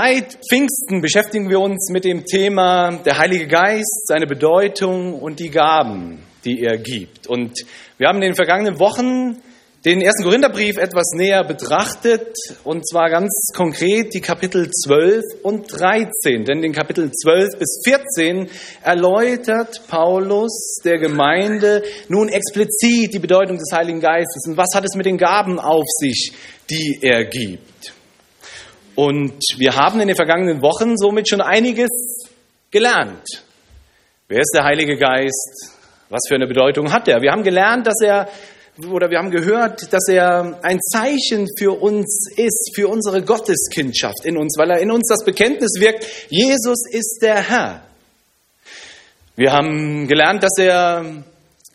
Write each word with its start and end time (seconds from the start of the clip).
Seit 0.00 0.38
Pfingsten 0.48 1.00
beschäftigen 1.00 1.50
wir 1.50 1.58
uns 1.58 1.90
mit 1.90 2.04
dem 2.04 2.24
Thema 2.24 2.98
der 3.04 3.18
Heilige 3.18 3.48
Geist, 3.48 4.06
seine 4.06 4.28
Bedeutung 4.28 5.20
und 5.20 5.40
die 5.40 5.50
Gaben, 5.50 6.22
die 6.44 6.62
er 6.62 6.78
gibt. 6.78 7.26
Und 7.26 7.64
wir 7.96 8.06
haben 8.06 8.18
in 8.18 8.28
den 8.28 8.36
vergangenen 8.36 8.78
Wochen 8.78 9.42
den 9.84 10.00
ersten 10.00 10.22
Korintherbrief 10.22 10.76
etwas 10.76 11.14
näher 11.16 11.42
betrachtet, 11.42 12.32
und 12.62 12.88
zwar 12.88 13.10
ganz 13.10 13.50
konkret 13.56 14.14
die 14.14 14.20
Kapitel 14.20 14.70
12 14.70 15.24
und 15.42 15.66
13. 15.72 16.44
Denn 16.44 16.62
in 16.62 16.72
Kapitel 16.72 17.10
12 17.10 17.58
bis 17.58 17.80
14 17.84 18.48
erläutert 18.84 19.82
Paulus 19.88 20.78
der 20.84 20.98
Gemeinde 20.98 21.82
nun 22.08 22.28
explizit 22.28 23.14
die 23.14 23.18
Bedeutung 23.18 23.56
des 23.56 23.76
Heiligen 23.76 24.00
Geistes 24.00 24.44
und 24.46 24.56
was 24.56 24.72
hat 24.76 24.84
es 24.84 24.94
mit 24.94 25.06
den 25.06 25.18
Gaben 25.18 25.58
auf 25.58 25.86
sich, 25.98 26.34
die 26.70 27.00
er 27.02 27.24
gibt. 27.24 27.97
Und 28.98 29.44
wir 29.58 29.76
haben 29.76 30.00
in 30.00 30.08
den 30.08 30.16
vergangenen 30.16 30.60
Wochen 30.60 30.96
somit 30.96 31.28
schon 31.28 31.40
einiges 31.40 31.88
gelernt. 32.72 33.44
Wer 34.26 34.40
ist 34.40 34.50
der 34.52 34.64
Heilige 34.64 34.96
Geist? 34.96 35.70
Was 36.08 36.22
für 36.26 36.34
eine 36.34 36.48
Bedeutung 36.48 36.92
hat 36.92 37.06
er? 37.06 37.22
Wir 37.22 37.30
haben 37.30 37.44
gelernt, 37.44 37.86
dass 37.86 38.00
er 38.02 38.28
oder 38.90 39.08
wir 39.08 39.18
haben 39.18 39.30
gehört, 39.30 39.92
dass 39.92 40.08
er 40.08 40.58
ein 40.64 40.80
Zeichen 40.80 41.46
für 41.56 41.80
uns 41.80 42.28
ist, 42.36 42.72
für 42.74 42.88
unsere 42.88 43.22
Gotteskindschaft 43.22 44.24
in 44.24 44.36
uns, 44.36 44.58
weil 44.58 44.72
er 44.72 44.80
in 44.80 44.90
uns 44.90 45.06
das 45.08 45.24
Bekenntnis 45.24 45.74
wirkt, 45.78 46.04
Jesus 46.28 46.84
ist 46.90 47.20
der 47.22 47.40
Herr. 47.40 47.82
Wir 49.36 49.52
haben 49.52 50.08
gelernt, 50.08 50.42
dass 50.42 50.58
er 50.58 51.22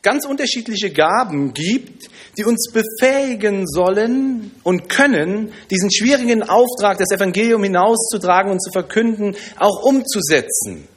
ganz 0.01 0.25
unterschiedliche 0.25 0.91
Gaben 0.91 1.53
gibt, 1.53 2.09
die 2.37 2.45
uns 2.45 2.71
befähigen 2.71 3.67
sollen 3.67 4.51
und 4.63 4.89
können, 4.89 5.51
diesen 5.69 5.91
schwierigen 5.91 6.43
Auftrag, 6.43 6.97
das 6.97 7.11
Evangelium 7.11 7.63
hinauszutragen 7.63 8.51
und 8.51 8.61
zu 8.61 8.71
verkünden, 8.71 9.35
auch 9.59 9.83
umzusetzen. 9.83 10.87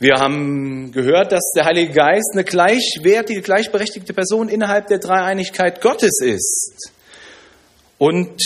Wir 0.00 0.14
haben 0.18 0.92
gehört, 0.92 1.32
dass 1.32 1.50
der 1.56 1.64
Heilige 1.64 1.92
Geist 1.92 2.30
eine 2.32 2.44
gleichwertige, 2.44 3.42
gleichberechtigte 3.42 4.14
Person 4.14 4.48
innerhalb 4.48 4.86
der 4.86 4.98
Dreieinigkeit 4.98 5.80
Gottes 5.80 6.20
ist. 6.20 6.92
Und 7.98 8.40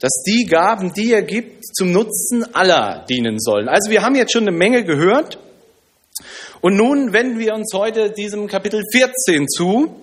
dass 0.00 0.22
die 0.26 0.46
Gaben, 0.46 0.94
die 0.94 1.12
er 1.12 1.22
gibt, 1.22 1.64
zum 1.76 1.92
Nutzen 1.92 2.54
aller 2.54 3.04
dienen 3.08 3.38
sollen. 3.38 3.68
Also 3.68 3.90
wir 3.90 4.02
haben 4.02 4.16
jetzt 4.16 4.32
schon 4.32 4.48
eine 4.48 4.56
Menge 4.56 4.82
gehört. 4.82 5.38
Und 6.62 6.76
nun 6.76 7.12
wenden 7.12 7.38
wir 7.38 7.54
uns 7.54 7.72
heute 7.74 8.10
diesem 8.10 8.46
Kapitel 8.46 8.82
14 8.92 9.46
zu 9.48 9.94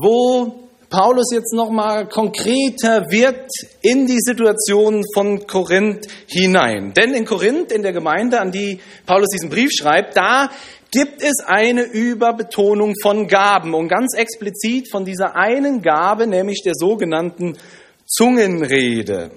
wo 0.00 0.68
Paulus 0.90 1.26
jetzt 1.32 1.52
nochmal 1.52 2.08
konkreter 2.08 3.10
wird 3.10 3.50
in 3.82 4.06
die 4.06 4.20
Situation 4.20 5.04
von 5.12 5.46
Korinth 5.46 6.06
hinein. 6.26 6.94
Denn 6.94 7.12
in 7.12 7.26
Korinth, 7.26 7.72
in 7.72 7.82
der 7.82 7.92
Gemeinde, 7.92 8.40
an 8.40 8.52
die 8.52 8.80
Paulus 9.04 9.28
diesen 9.28 9.50
Brief 9.50 9.70
schreibt, 9.70 10.16
da 10.16 10.50
gibt 10.90 11.22
es 11.22 11.44
eine 11.44 11.82
Überbetonung 11.82 12.94
von 13.02 13.28
Gaben 13.28 13.74
und 13.74 13.88
ganz 13.88 14.16
explizit 14.16 14.90
von 14.90 15.04
dieser 15.04 15.36
einen 15.36 15.82
Gabe, 15.82 16.26
nämlich 16.26 16.62
der 16.64 16.74
sogenannten 16.74 17.58
Zungenrede. 18.06 19.30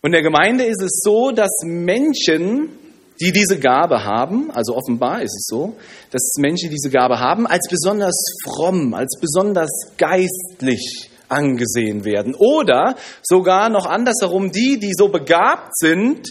Und 0.00 0.10
der 0.10 0.22
Gemeinde 0.22 0.64
ist 0.64 0.82
es 0.82 1.00
so, 1.04 1.30
dass 1.30 1.50
Menschen 1.64 2.70
die 3.20 3.32
diese 3.32 3.58
Gabe 3.58 4.04
haben, 4.04 4.50
also 4.50 4.74
offenbar 4.74 5.22
ist 5.22 5.36
es 5.36 5.46
so, 5.46 5.76
dass 6.10 6.22
Menschen 6.38 6.70
diese 6.70 6.90
Gabe 6.90 7.20
haben, 7.20 7.46
als 7.46 7.68
besonders 7.68 8.16
fromm, 8.44 8.94
als 8.94 9.18
besonders 9.20 9.70
geistlich 9.96 11.10
angesehen 11.28 12.04
werden. 12.04 12.34
Oder 12.34 12.96
sogar 13.22 13.68
noch 13.70 13.86
andersherum, 13.86 14.52
die, 14.52 14.78
die 14.78 14.92
so 14.92 15.08
begabt 15.08 15.76
sind, 15.76 16.28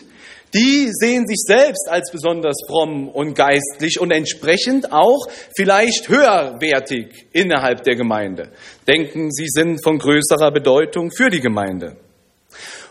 die 0.54 0.90
sehen 0.92 1.26
sich 1.28 1.40
selbst 1.46 1.88
als 1.90 2.12
besonders 2.12 2.58
fromm 2.68 3.08
und 3.08 3.36
geistlich 3.36 4.00
und 4.00 4.12
entsprechend 4.12 4.92
auch 4.92 5.28
vielleicht 5.56 6.10
höherwertig 6.10 7.28
innerhalb 7.32 7.84
der 7.84 7.95
Gemeinde. 7.95 8.50
Denken, 8.88 9.32
sie 9.32 9.48
sind 9.48 9.82
von 9.82 9.98
größerer 9.98 10.52
Bedeutung 10.52 11.10
für 11.11 11.30
die 11.30 11.39
Gemeinde. 11.39 11.95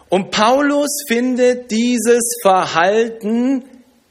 Und 0.09 0.31
Paulus 0.31 1.05
findet 1.07 1.71
dieses 1.71 2.39
Verhalten 2.43 3.65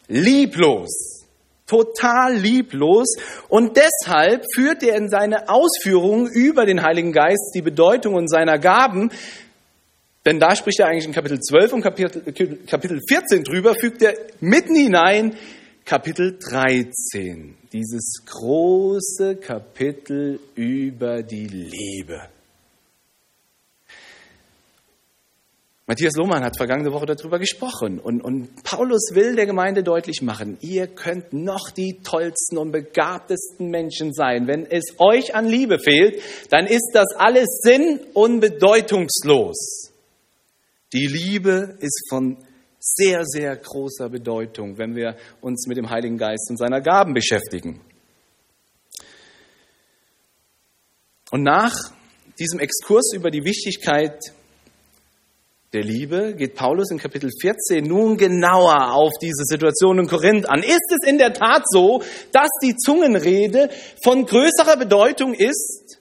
lieblos, 0.09 1.25
total 1.65 2.35
lieblos. 2.35 3.15
Und 3.47 3.77
deshalb 3.77 4.43
führt 4.53 4.83
er 4.83 4.97
in 4.97 5.09
seine 5.09 5.47
Ausführungen 5.47 6.27
über 6.27 6.65
den 6.65 6.83
Heiligen 6.83 7.13
Geist 7.13 7.51
die 7.55 7.61
Bedeutung 7.61 8.15
und 8.15 8.29
seiner 8.29 8.59
Gaben, 8.59 9.11
denn 10.25 10.39
da 10.39 10.55
spricht 10.55 10.79
er 10.79 10.87
eigentlich 10.87 11.05
in 11.05 11.13
Kapitel 11.13 11.39
12 11.39 11.73
und 11.73 11.81
Kapitel, 11.81 12.57
Kapitel 12.67 12.99
14 13.07 13.43
drüber, 13.43 13.73
fügt 13.73 14.01
er 14.01 14.15
mitten 14.41 14.75
hinein 14.75 15.35
Kapitel 15.85 16.37
13, 16.37 17.55
dieses 17.71 18.25
große 18.25 19.37
Kapitel 19.37 20.39
über 20.55 21.23
die 21.23 21.47
Liebe. 21.47 22.21
Matthias 25.89 26.13
Lohmann 26.17 26.43
hat 26.43 26.55
vergangene 26.55 26.93
Woche 26.93 27.07
darüber 27.07 27.39
gesprochen 27.39 27.97
und, 27.97 28.21
und 28.21 28.63
Paulus 28.63 29.09
will 29.13 29.35
der 29.35 29.47
Gemeinde 29.47 29.81
deutlich 29.81 30.21
machen, 30.21 30.59
ihr 30.61 30.85
könnt 30.85 31.33
noch 31.33 31.71
die 31.71 32.01
tollsten 32.03 32.59
und 32.59 32.71
begabtesten 32.71 33.71
Menschen 33.71 34.13
sein. 34.13 34.45
Wenn 34.45 34.67
es 34.67 34.99
euch 34.99 35.33
an 35.33 35.47
Liebe 35.47 35.79
fehlt, 35.79 36.21
dann 36.51 36.67
ist 36.67 36.91
das 36.93 37.07
alles 37.17 37.61
sinn- 37.63 38.01
und 38.13 38.39
bedeutungslos. 38.39 39.91
Die 40.93 41.07
Liebe 41.07 41.75
ist 41.79 42.05
von 42.07 42.37
sehr, 42.77 43.25
sehr 43.25 43.57
großer 43.57 44.09
Bedeutung, 44.09 44.77
wenn 44.77 44.95
wir 44.95 45.15
uns 45.41 45.65
mit 45.65 45.77
dem 45.77 45.89
Heiligen 45.89 46.19
Geist 46.19 46.51
und 46.51 46.57
seiner 46.57 46.81
Gaben 46.81 47.15
beschäftigen. 47.15 47.81
Und 51.31 51.41
nach 51.41 51.73
diesem 52.37 52.59
Exkurs 52.59 53.11
über 53.15 53.31
die 53.31 53.43
Wichtigkeit 53.43 54.19
der 55.71 55.83
Liebe 55.83 56.33
geht 56.33 56.55
Paulus 56.55 56.89
in 56.89 56.97
Kapitel 56.97 57.29
14 57.41 57.83
nun 57.83 58.17
genauer 58.17 58.91
auf 58.91 59.11
diese 59.21 59.43
Situation 59.43 59.99
in 59.99 60.07
Korinth 60.07 60.49
an. 60.49 60.63
Ist 60.63 60.91
es 60.91 61.07
in 61.07 61.19
der 61.19 61.31
Tat 61.31 61.61
so, 61.69 62.01
dass 62.31 62.49
die 62.63 62.75
Zungenrede 62.75 63.69
von 64.03 64.25
größerer 64.25 64.77
Bedeutung 64.77 65.35
ist 65.35 65.99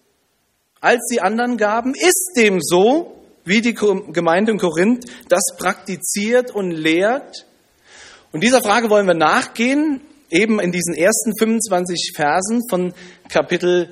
als 0.81 1.07
die 1.13 1.21
anderen 1.21 1.59
Gaben? 1.59 1.93
Ist 1.95 2.33
dem 2.39 2.63
so, 2.63 3.15
wie 3.45 3.61
die 3.61 3.75
Gemeinde 3.75 4.53
in 4.53 4.59
Korinth 4.59 5.05
das 5.29 5.43
praktiziert 5.59 6.51
und 6.51 6.71
lehrt? 6.71 7.45
Und 8.33 8.43
dieser 8.43 8.63
Frage 8.63 8.89
wollen 8.89 9.07
wir 9.07 9.13
nachgehen, 9.13 10.01
eben 10.31 10.61
in 10.61 10.73
diesen 10.73 10.95
ersten 10.95 11.37
25 11.39 12.13
Versen 12.15 12.63
von 12.71 12.95
Kapitel 13.29 13.91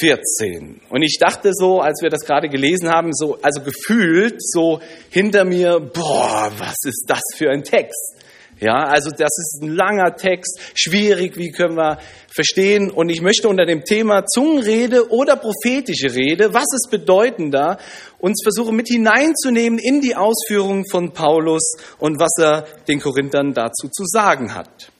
14. 0.00 0.20
14. 0.40 0.80
Und 0.88 1.02
ich 1.02 1.18
dachte 1.20 1.50
so, 1.52 1.80
als 1.80 2.00
wir 2.02 2.10
das 2.10 2.24
gerade 2.24 2.48
gelesen 2.48 2.88
haben, 2.88 3.12
so, 3.12 3.38
also 3.42 3.60
gefühlt 3.62 4.36
so 4.38 4.80
hinter 5.10 5.44
mir, 5.44 5.78
boah, 5.78 6.50
was 6.58 6.76
ist 6.84 7.04
das 7.06 7.22
für 7.36 7.50
ein 7.50 7.62
Text? 7.62 8.16
Ja, 8.60 8.84
also 8.84 9.10
das 9.10 9.30
ist 9.38 9.60
ein 9.62 9.70
langer 9.70 10.16
Text, 10.16 10.60
schwierig, 10.74 11.38
wie 11.38 11.50
können 11.50 11.76
wir 11.76 11.98
verstehen? 12.28 12.90
Und 12.90 13.08
ich 13.08 13.22
möchte 13.22 13.48
unter 13.48 13.64
dem 13.64 13.84
Thema 13.84 14.26
Zungenrede 14.26 15.10
oder 15.10 15.36
prophetische 15.36 16.14
Rede, 16.14 16.52
was 16.52 16.66
ist 16.74 16.88
bedeutender, 16.90 17.78
uns 18.18 18.42
versuchen 18.42 18.76
mit 18.76 18.88
hineinzunehmen 18.88 19.78
in 19.78 20.02
die 20.02 20.14
Ausführungen 20.14 20.84
von 20.90 21.12
Paulus 21.12 21.76
und 21.98 22.20
was 22.20 22.32
er 22.38 22.66
den 22.86 23.00
Korinthern 23.00 23.54
dazu 23.54 23.88
zu 23.88 24.04
sagen 24.04 24.54
hat. 24.54 24.92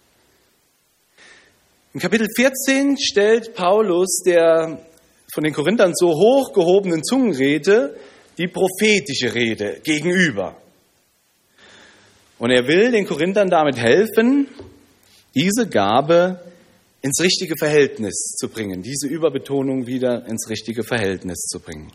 In 1.92 2.00
Kapitel 2.00 2.28
14 2.34 2.96
stellt 2.98 3.54
Paulus 3.54 4.22
der 4.24 4.78
von 5.34 5.44
den 5.44 5.52
Korinthern 5.52 5.92
so 5.94 6.08
hoch 6.08 6.52
gehobenen 6.52 7.02
Zungenrede 7.04 7.96
die 8.38 8.48
prophetische 8.48 9.34
Rede 9.34 9.80
gegenüber. 9.82 10.56
Und 12.38 12.50
er 12.50 12.66
will 12.66 12.90
den 12.90 13.06
Korinthern 13.06 13.50
damit 13.50 13.76
helfen, 13.76 14.48
diese 15.34 15.68
Gabe 15.68 16.40
ins 17.02 17.20
richtige 17.20 17.54
Verhältnis 17.56 18.34
zu 18.38 18.48
bringen, 18.48 18.82
diese 18.82 19.08
Überbetonung 19.08 19.86
wieder 19.86 20.26
ins 20.26 20.48
richtige 20.48 20.82
Verhältnis 20.82 21.46
zu 21.46 21.60
bringen. 21.60 21.92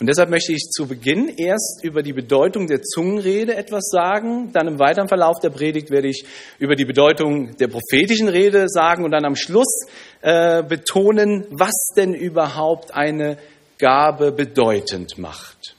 Und 0.00 0.06
deshalb 0.06 0.30
möchte 0.30 0.54
ich 0.54 0.70
zu 0.70 0.86
Beginn 0.88 1.28
erst 1.28 1.84
über 1.84 2.02
die 2.02 2.14
Bedeutung 2.14 2.66
der 2.66 2.80
Zungenrede 2.80 3.54
etwas 3.54 3.90
sagen. 3.90 4.50
Dann 4.50 4.66
im 4.66 4.78
weiteren 4.78 5.08
Verlauf 5.08 5.40
der 5.40 5.50
Predigt 5.50 5.90
werde 5.90 6.08
ich 6.08 6.24
über 6.58 6.74
die 6.74 6.86
Bedeutung 6.86 7.54
der 7.58 7.68
prophetischen 7.68 8.28
Rede 8.28 8.66
sagen 8.70 9.04
und 9.04 9.10
dann 9.10 9.26
am 9.26 9.36
Schluss 9.36 9.84
äh, 10.22 10.62
betonen, 10.62 11.44
was 11.50 11.92
denn 11.94 12.14
überhaupt 12.14 12.94
eine 12.94 13.36
Gabe 13.78 14.32
bedeutend 14.32 15.18
macht. 15.18 15.76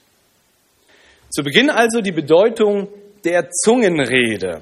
Zu 1.32 1.42
Beginn 1.42 1.72
also 1.72 2.02
die 2.02 2.12
Bedeutung 2.12 2.90
der 3.24 3.50
Zungenrede. 3.50 4.62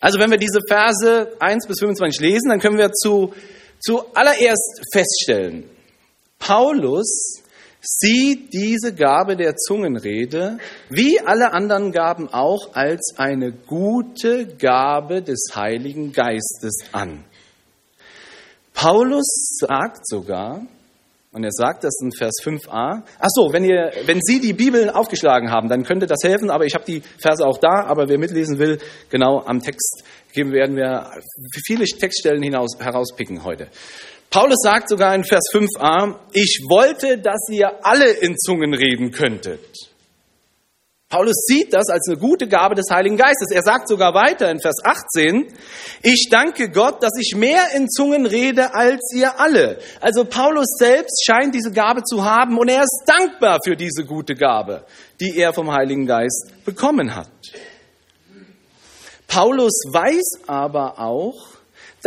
Also 0.00 0.18
wenn 0.18 0.30
wir 0.30 0.38
diese 0.38 0.60
Verse 0.68 1.32
1 1.40 1.66
bis 1.66 1.78
25 1.80 2.20
lesen, 2.20 2.50
dann 2.50 2.60
können 2.60 2.76
wir 2.76 2.92
zu, 2.92 3.32
zu 3.80 4.04
allererst 4.12 4.82
feststellen, 4.92 5.64
Paulus 6.38 7.42
sieht 7.86 8.52
diese 8.52 8.94
Gabe 8.94 9.36
der 9.36 9.56
Zungenrede, 9.56 10.58
wie 10.90 11.20
alle 11.20 11.52
anderen 11.52 11.92
Gaben 11.92 12.28
auch, 12.28 12.74
als 12.74 13.14
eine 13.16 13.52
gute 13.52 14.46
Gabe 14.46 15.22
des 15.22 15.50
Heiligen 15.54 16.12
Geistes 16.12 16.80
an. 16.92 17.24
Paulus 18.74 19.56
sagt 19.60 20.06
sogar, 20.06 20.66
und 21.36 21.44
er 21.44 21.52
sagt 21.52 21.84
das 21.84 22.00
in 22.00 22.12
Vers 22.12 22.36
5a. 22.42 23.02
Ach 23.18 23.28
so, 23.28 23.52
wenn 23.52 23.62
ihr, 23.62 23.92
wenn 24.06 24.20
Sie 24.22 24.40
die 24.40 24.54
Bibeln 24.54 24.88
aufgeschlagen 24.88 25.50
haben, 25.50 25.68
dann 25.68 25.84
könnte 25.84 26.06
das 26.06 26.20
helfen. 26.24 26.48
Aber 26.48 26.64
ich 26.64 26.74
habe 26.74 26.86
die 26.86 27.02
Verse 27.18 27.46
auch 27.46 27.58
da. 27.58 27.84
Aber 27.84 28.08
wer 28.08 28.16
mitlesen 28.16 28.58
will, 28.58 28.78
genau 29.10 29.42
am 29.44 29.60
Text 29.60 30.02
werden 30.34 30.76
wir 30.76 31.10
viele 31.66 31.84
Textstellen 31.84 32.42
hinaus, 32.42 32.78
herauspicken 32.78 33.44
heute. 33.44 33.68
Paulus 34.30 34.58
sagt 34.62 34.88
sogar 34.88 35.14
in 35.14 35.24
Vers 35.24 35.44
5a: 35.52 36.16
Ich 36.32 36.64
wollte, 36.68 37.18
dass 37.18 37.48
ihr 37.50 37.84
alle 37.84 38.10
in 38.10 38.36
Zungen 38.36 38.74
reden 38.74 39.10
könntet. 39.10 39.60
Paulus 41.08 41.36
sieht 41.46 41.72
das 41.72 41.88
als 41.88 42.08
eine 42.08 42.18
gute 42.18 42.48
Gabe 42.48 42.74
des 42.74 42.86
Heiligen 42.90 43.16
Geistes. 43.16 43.52
Er 43.52 43.62
sagt 43.62 43.88
sogar 43.88 44.12
weiter 44.12 44.50
in 44.50 44.58
Vers 44.58 44.78
18, 44.84 45.46
ich 46.02 46.28
danke 46.30 46.68
Gott, 46.68 47.00
dass 47.00 47.12
ich 47.20 47.36
mehr 47.36 47.62
in 47.76 47.88
Zungen 47.88 48.26
rede 48.26 48.74
als 48.74 49.12
ihr 49.14 49.38
alle. 49.38 49.78
Also 50.00 50.24
Paulus 50.24 50.66
selbst 50.78 51.24
scheint 51.24 51.54
diese 51.54 51.70
Gabe 51.70 52.02
zu 52.02 52.24
haben 52.24 52.58
und 52.58 52.68
er 52.68 52.82
ist 52.82 53.04
dankbar 53.06 53.60
für 53.64 53.76
diese 53.76 54.04
gute 54.04 54.34
Gabe, 54.34 54.84
die 55.20 55.36
er 55.38 55.54
vom 55.54 55.70
Heiligen 55.70 56.06
Geist 56.06 56.50
bekommen 56.64 57.14
hat. 57.14 57.30
Paulus 59.28 59.84
weiß 59.88 60.48
aber 60.48 60.98
auch, 60.98 61.55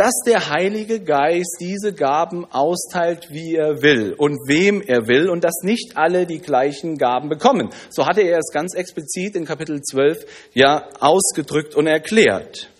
dass 0.00 0.22
der 0.24 0.48
Heilige 0.48 1.00
Geist 1.00 1.58
diese 1.60 1.92
Gaben 1.92 2.46
austeilt, 2.46 3.28
wie 3.32 3.54
er 3.54 3.82
will 3.82 4.14
und 4.16 4.38
wem 4.48 4.80
er 4.80 5.08
will 5.08 5.28
und 5.28 5.44
dass 5.44 5.62
nicht 5.62 5.98
alle 5.98 6.24
die 6.24 6.38
gleichen 6.38 6.96
Gaben 6.96 7.28
bekommen. 7.28 7.68
So 7.90 8.06
hatte 8.06 8.22
er 8.22 8.38
es 8.38 8.50
ganz 8.50 8.74
explizit 8.74 9.36
in 9.36 9.44
Kapitel 9.44 9.82
12 9.82 10.24
ja 10.54 10.88
ausgedrückt 11.00 11.74
und 11.74 11.86
erklärt. 11.86 12.70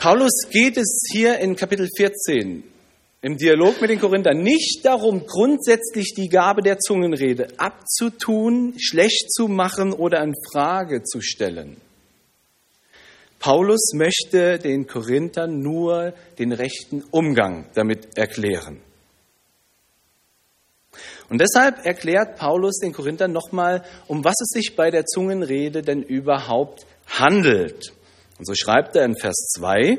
Paulus 0.00 0.42
geht 0.50 0.76
es 0.76 1.08
hier 1.10 1.38
in 1.38 1.56
Kapitel 1.56 1.88
14 1.96 2.64
im 3.22 3.38
Dialog 3.38 3.80
mit 3.80 3.88
den 3.88 4.00
Korinthern 4.00 4.42
nicht 4.42 4.84
darum, 4.84 5.24
grundsätzlich 5.24 6.12
die 6.14 6.28
Gabe 6.28 6.60
der 6.60 6.78
Zungenrede 6.78 7.48
abzutun, 7.56 8.74
schlecht 8.78 9.32
zu 9.32 9.48
machen 9.48 9.94
oder 9.94 10.22
in 10.22 10.34
Frage 10.52 11.04
zu 11.04 11.22
stellen. 11.22 11.78
Paulus 13.38 13.92
möchte 13.94 14.58
den 14.58 14.86
Korinthern 14.86 15.60
nur 15.60 16.12
den 16.38 16.52
rechten 16.52 17.04
Umgang 17.10 17.66
damit 17.74 18.16
erklären. 18.16 18.80
Und 21.28 21.40
deshalb 21.40 21.84
erklärt 21.84 22.36
Paulus 22.38 22.78
den 22.78 22.92
Korinthern 22.92 23.32
nochmal, 23.32 23.84
um 24.06 24.24
was 24.24 24.34
es 24.40 24.48
sich 24.50 24.74
bei 24.76 24.90
der 24.90 25.04
Zungenrede 25.04 25.82
denn 25.82 26.02
überhaupt 26.02 26.86
handelt. 27.06 27.92
Und 28.38 28.46
so 28.46 28.54
schreibt 28.54 28.96
er 28.96 29.04
in 29.04 29.16
Vers 29.16 29.52
2, 29.58 29.98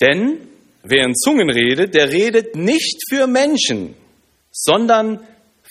denn 0.00 0.48
wer 0.82 1.04
in 1.04 1.14
Zungen 1.14 1.50
redet, 1.50 1.94
der 1.94 2.10
redet 2.10 2.54
nicht 2.54 3.00
für 3.10 3.26
Menschen, 3.26 3.94
sondern 4.52 5.26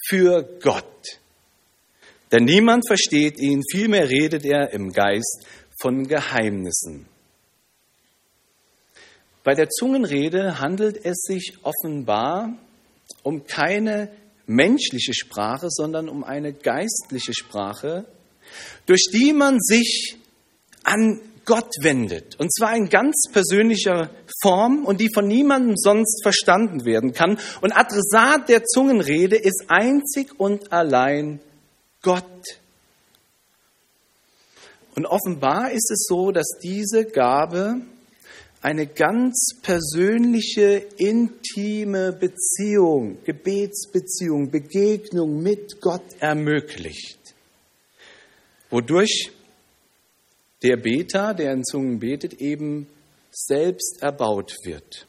für 0.07 0.43
Gott. 0.61 0.85
Denn 2.31 2.45
niemand 2.45 2.87
versteht 2.87 3.39
ihn, 3.39 3.61
vielmehr 3.71 4.09
redet 4.09 4.45
er 4.45 4.71
im 4.71 4.91
Geist 4.91 5.45
von 5.79 6.07
Geheimnissen. 6.07 7.07
Bei 9.43 9.53
der 9.53 9.69
Zungenrede 9.69 10.59
handelt 10.59 11.05
es 11.05 11.21
sich 11.21 11.57
offenbar 11.61 12.57
um 13.21 13.45
keine 13.45 14.09
menschliche 14.47 15.13
Sprache, 15.13 15.67
sondern 15.69 16.09
um 16.09 16.23
eine 16.23 16.53
geistliche 16.53 17.33
Sprache, 17.33 18.05
durch 18.85 19.05
die 19.13 19.33
man 19.33 19.59
sich 19.59 20.17
an 20.83 21.21
Gott 21.45 21.71
wendet. 21.79 22.39
Und 22.39 22.51
zwar 22.53 22.75
in 22.75 22.89
ganz 22.89 23.27
persönlicher 23.31 24.09
Form 24.41 24.83
und 24.83 24.99
die 24.99 25.09
von 25.13 25.27
niemandem 25.27 25.75
sonst 25.77 26.23
verstanden 26.23 26.85
werden 26.85 27.13
kann. 27.13 27.37
Und 27.61 27.71
Adressat 27.71 28.49
der 28.49 28.63
Zungenrede 28.63 29.35
ist 29.35 29.65
einzig 29.67 30.39
und 30.39 30.71
allein 30.73 31.39
Gott. 31.39 31.54
Und 34.95 35.05
offenbar 35.05 35.71
ist 35.71 35.91
es 35.91 36.05
so, 36.07 36.31
dass 36.31 36.57
diese 36.63 37.05
Gabe 37.05 37.81
eine 38.61 38.87
ganz 38.87 39.59
persönliche, 39.61 40.87
intime 40.97 42.13
Beziehung, 42.13 43.23
Gebetsbeziehung, 43.23 44.49
Begegnung 44.49 45.43
mit 45.43 45.81
Gott 45.81 46.05
ermöglicht, 46.19 47.19
wodurch 48.69 49.31
der 50.63 50.77
Beter, 50.77 51.33
der 51.35 51.53
in 51.53 51.63
Zungen 51.63 51.99
betet, 51.99 52.41
eben 52.41 52.87
selbst 53.29 54.01
erbaut 54.01 54.55
wird. 54.63 55.05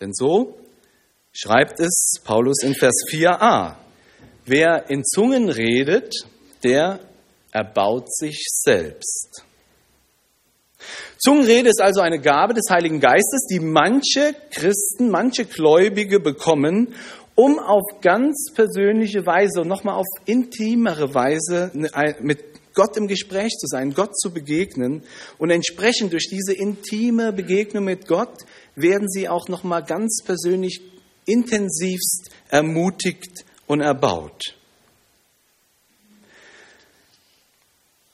Denn 0.00 0.12
so 0.12 0.58
schreibt 1.32 1.78
es 1.78 2.14
Paulus 2.24 2.62
in 2.62 2.74
Vers 2.74 3.04
4a. 3.12 3.83
Wer 4.46 4.90
in 4.90 5.04
Zungen 5.04 5.48
redet, 5.48 6.14
der 6.62 7.00
erbaut 7.50 8.14
sich 8.14 8.44
selbst. 8.48 9.42
Zungenrede 11.16 11.70
ist 11.70 11.80
also 11.80 12.02
eine 12.02 12.20
Gabe 12.20 12.52
des 12.52 12.66
Heiligen 12.68 13.00
Geistes, 13.00 13.46
die 13.50 13.60
manche 13.60 14.34
Christen, 14.50 15.08
manche 15.08 15.46
Gläubige 15.46 16.20
bekommen, 16.20 16.94
um 17.34 17.58
auf 17.58 17.82
ganz 18.02 18.52
persönliche 18.54 19.24
Weise 19.24 19.62
und 19.62 19.68
nochmal 19.68 19.94
auf 19.94 20.06
intimere 20.26 21.14
Weise 21.14 21.70
mit 22.20 22.44
Gott 22.74 22.98
im 22.98 23.06
Gespräch 23.06 23.52
zu 23.58 23.66
sein, 23.66 23.94
Gott 23.94 24.14
zu 24.18 24.30
begegnen. 24.30 25.04
Und 25.38 25.50
entsprechend 25.50 26.12
durch 26.12 26.28
diese 26.28 26.52
intime 26.52 27.32
Begegnung 27.32 27.84
mit 27.84 28.06
Gott 28.06 28.44
werden 28.76 29.08
sie 29.08 29.28
auch 29.28 29.48
nochmal 29.48 29.84
ganz 29.84 30.22
persönlich 30.22 30.82
intensivst 31.24 32.30
ermutigt 32.50 33.44
und 33.66 33.80
erbaut. 33.80 34.54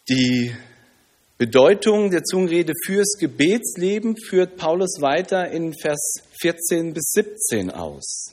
Die 0.09 0.55
Bedeutung 1.39 2.11
der 2.11 2.25
Zungenrede 2.25 2.73
fürs 2.85 3.17
Gebetsleben 3.19 4.17
führt 4.17 4.57
Paulus 4.57 5.01
weiter 5.01 5.51
in 5.51 5.73
Vers 5.73 6.23
14 6.41 6.93
bis 6.93 7.13
17 7.13 7.71
aus. 7.71 8.33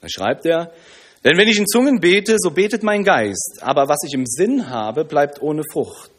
Da 0.00 0.08
schreibt 0.08 0.46
er, 0.46 0.72
denn 1.24 1.36
wenn 1.36 1.48
ich 1.48 1.58
in 1.58 1.66
Zungen 1.66 2.00
bete, 2.00 2.36
so 2.38 2.50
betet 2.50 2.82
mein 2.82 3.02
Geist, 3.02 3.58
aber 3.60 3.88
was 3.88 3.98
ich 4.06 4.14
im 4.14 4.26
Sinn 4.26 4.70
habe, 4.70 5.04
bleibt 5.04 5.42
ohne 5.42 5.62
Frucht. 5.72 6.12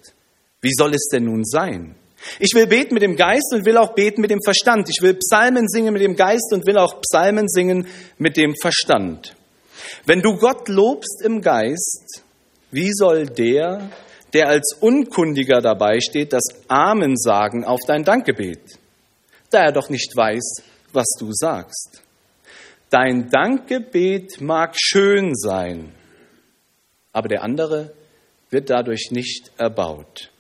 Wie 0.62 0.74
soll 0.74 0.94
es 0.94 1.08
denn 1.12 1.26
nun 1.26 1.46
sein? 1.46 1.96
Ich 2.40 2.54
will 2.54 2.68
beten 2.68 2.94
mit 2.94 3.04
dem 3.04 3.16
Geist 3.16 3.54
und 3.54 3.66
will 3.66 3.78
auch 3.78 3.94
beten 3.94 4.20
mit 4.20 4.32
dem 4.32 4.42
Verstand. 4.44 4.90
Ich 4.90 5.02
will 5.02 5.14
Psalmen 5.14 5.70
singen 5.70 5.94
mit 5.94 6.02
dem 6.02 6.18
Geist 6.18 6.52
und 6.52 6.68
will 6.68 6.78
auch 6.78 7.00
Psalmen 7.02 7.48
singen 7.48 7.88
mit 8.18 8.36
dem 8.36 8.56
Verstand. 8.60 9.36
Wenn 10.06 10.22
du 10.22 10.38
Gott 10.38 10.68
lobst 10.68 11.22
im 11.24 11.42
Geist, 11.42 12.24
wie 12.72 12.92
soll 12.94 13.26
der, 13.26 13.90
der 14.34 14.48
als 14.48 14.74
Unkundiger 14.80 15.62
dabei 15.62 16.00
steht, 16.00 16.34
das 16.34 16.44
Amen 16.68 17.18
sagen 17.18 17.66
auf 17.66 17.80
dein 17.88 18.04
Dankgebet, 18.04 18.62
da 19.50 19.64
er 19.66 19.72
doch 19.72 19.90
nicht 19.90 20.16
weiß, 20.16 20.64
was 20.94 21.08
du 21.20 21.32
sagst. 21.32 22.04
Dein 22.90 23.30
Dankgebet 23.30 24.42
mag 24.42 24.76
schön 24.80 25.36
sein, 25.36 25.94
aber 27.12 27.28
der 27.28 27.44
andere 27.44 27.94
wird 28.50 28.70
dadurch 28.70 29.12
nicht 29.12 29.52
erbaut. 29.58 30.32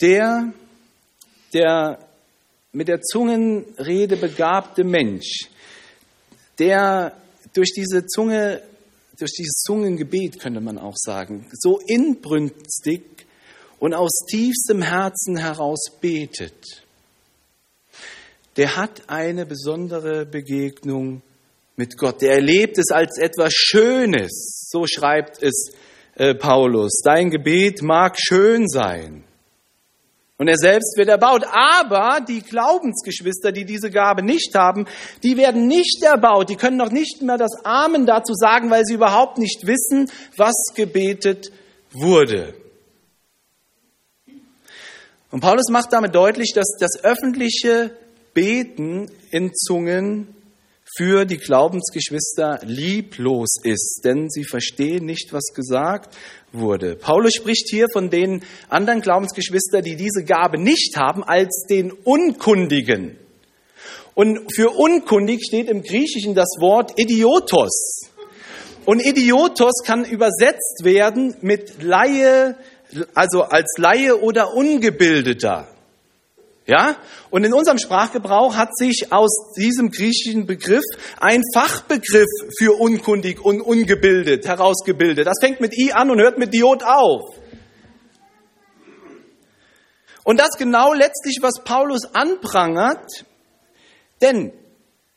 Der, 0.00 0.52
der 1.54 1.98
mit 2.72 2.88
der 2.88 3.00
Zungenrede 3.00 4.16
begabte 4.16 4.84
Mensch, 4.84 5.48
der 6.62 7.16
durch 7.52 7.72
diese 7.72 8.06
Zunge 8.06 8.62
durch 9.18 9.32
dieses 9.32 9.62
Zungengebet 9.64 10.40
könnte 10.40 10.60
man 10.60 10.78
auch 10.78 10.96
sagen, 10.96 11.46
so 11.52 11.78
inbrünstig 11.86 13.02
und 13.78 13.94
aus 13.94 14.24
tiefstem 14.28 14.80
Herzen 14.80 15.36
heraus 15.36 15.84
betet, 16.00 16.84
der 18.56 18.76
hat 18.76 19.02
eine 19.08 19.44
besondere 19.44 20.24
Begegnung 20.24 21.22
mit 21.76 21.98
Gott. 21.98 22.22
Der 22.22 22.34
erlebt 22.34 22.78
es 22.78 22.90
als 22.90 23.18
etwas 23.18 23.52
Schönes. 23.54 24.68
So 24.70 24.86
schreibt 24.86 25.42
es 25.42 25.72
äh, 26.14 26.34
Paulus. 26.34 27.00
Dein 27.04 27.30
Gebet 27.30 27.82
mag 27.82 28.16
schön 28.18 28.68
sein. 28.68 29.24
Und 30.42 30.48
er 30.48 30.56
selbst 30.56 30.96
wird 30.96 31.08
erbaut. 31.08 31.44
Aber 31.52 32.18
die 32.20 32.40
Glaubensgeschwister, 32.40 33.52
die 33.52 33.64
diese 33.64 33.92
Gabe 33.92 34.24
nicht 34.24 34.52
haben, 34.56 34.88
die 35.22 35.36
werden 35.36 35.68
nicht 35.68 36.02
erbaut. 36.02 36.50
Die 36.50 36.56
können 36.56 36.76
noch 36.76 36.90
nicht 36.90 37.22
mehr 37.22 37.38
das 37.38 37.64
Amen 37.64 38.06
dazu 38.06 38.34
sagen, 38.34 38.68
weil 38.68 38.84
sie 38.84 38.94
überhaupt 38.94 39.38
nicht 39.38 39.68
wissen, 39.68 40.10
was 40.36 40.74
gebetet 40.74 41.52
wurde. 41.92 42.54
Und 45.30 45.42
Paulus 45.42 45.68
macht 45.70 45.92
damit 45.92 46.12
deutlich, 46.12 46.52
dass 46.52 46.76
das 46.76 47.04
öffentliche 47.04 47.96
Beten 48.34 49.12
in 49.30 49.54
Zungen 49.54 50.34
für 50.96 51.24
die 51.24 51.38
Glaubensgeschwister 51.38 52.60
lieblos 52.64 53.56
ist, 53.62 54.02
denn 54.04 54.28
sie 54.28 54.44
verstehen 54.44 55.06
nicht, 55.06 55.32
was 55.32 55.52
gesagt 55.54 56.14
wurde. 56.52 56.96
Paulus 56.96 57.34
spricht 57.34 57.68
hier 57.70 57.88
von 57.90 58.10
den 58.10 58.42
anderen 58.68 59.00
Glaubensgeschwistern, 59.00 59.82
die 59.82 59.96
diese 59.96 60.24
Gabe 60.24 60.58
nicht 60.58 60.96
haben, 60.96 61.24
als 61.24 61.64
den 61.68 61.92
Unkundigen. 61.92 63.18
Und 64.14 64.54
für 64.54 64.70
unkundig 64.70 65.40
steht 65.46 65.70
im 65.70 65.82
Griechischen 65.82 66.34
das 66.34 66.56
Wort 66.60 66.98
Idiotos. 66.98 68.10
Und 68.84 69.00
Idiotos 69.00 69.82
kann 69.84 70.04
übersetzt 70.04 70.80
werden 70.82 71.36
mit 71.40 71.82
Laie, 71.82 72.56
also 73.14 73.42
als 73.42 73.76
Laie 73.78 74.20
oder 74.20 74.54
Ungebildeter. 74.54 75.71
Ja? 76.66 76.96
Und 77.30 77.44
in 77.44 77.52
unserem 77.52 77.78
Sprachgebrauch 77.78 78.56
hat 78.56 78.76
sich 78.76 79.12
aus 79.12 79.52
diesem 79.56 79.90
griechischen 79.90 80.46
Begriff 80.46 80.84
ein 81.18 81.42
Fachbegriff 81.54 82.28
für 82.56 82.78
unkundig 82.78 83.44
und 83.44 83.60
ungebildet 83.60 84.46
herausgebildet. 84.46 85.26
Das 85.26 85.38
fängt 85.40 85.60
mit 85.60 85.76
I 85.76 85.92
an 85.92 86.10
und 86.10 86.20
hört 86.20 86.38
mit 86.38 86.54
Diod 86.54 86.82
auf. 86.84 87.22
Und 90.24 90.38
das 90.38 90.50
genau 90.56 90.92
letztlich, 90.92 91.38
was 91.40 91.64
Paulus 91.64 92.04
anprangert, 92.14 93.24
denn, 94.20 94.52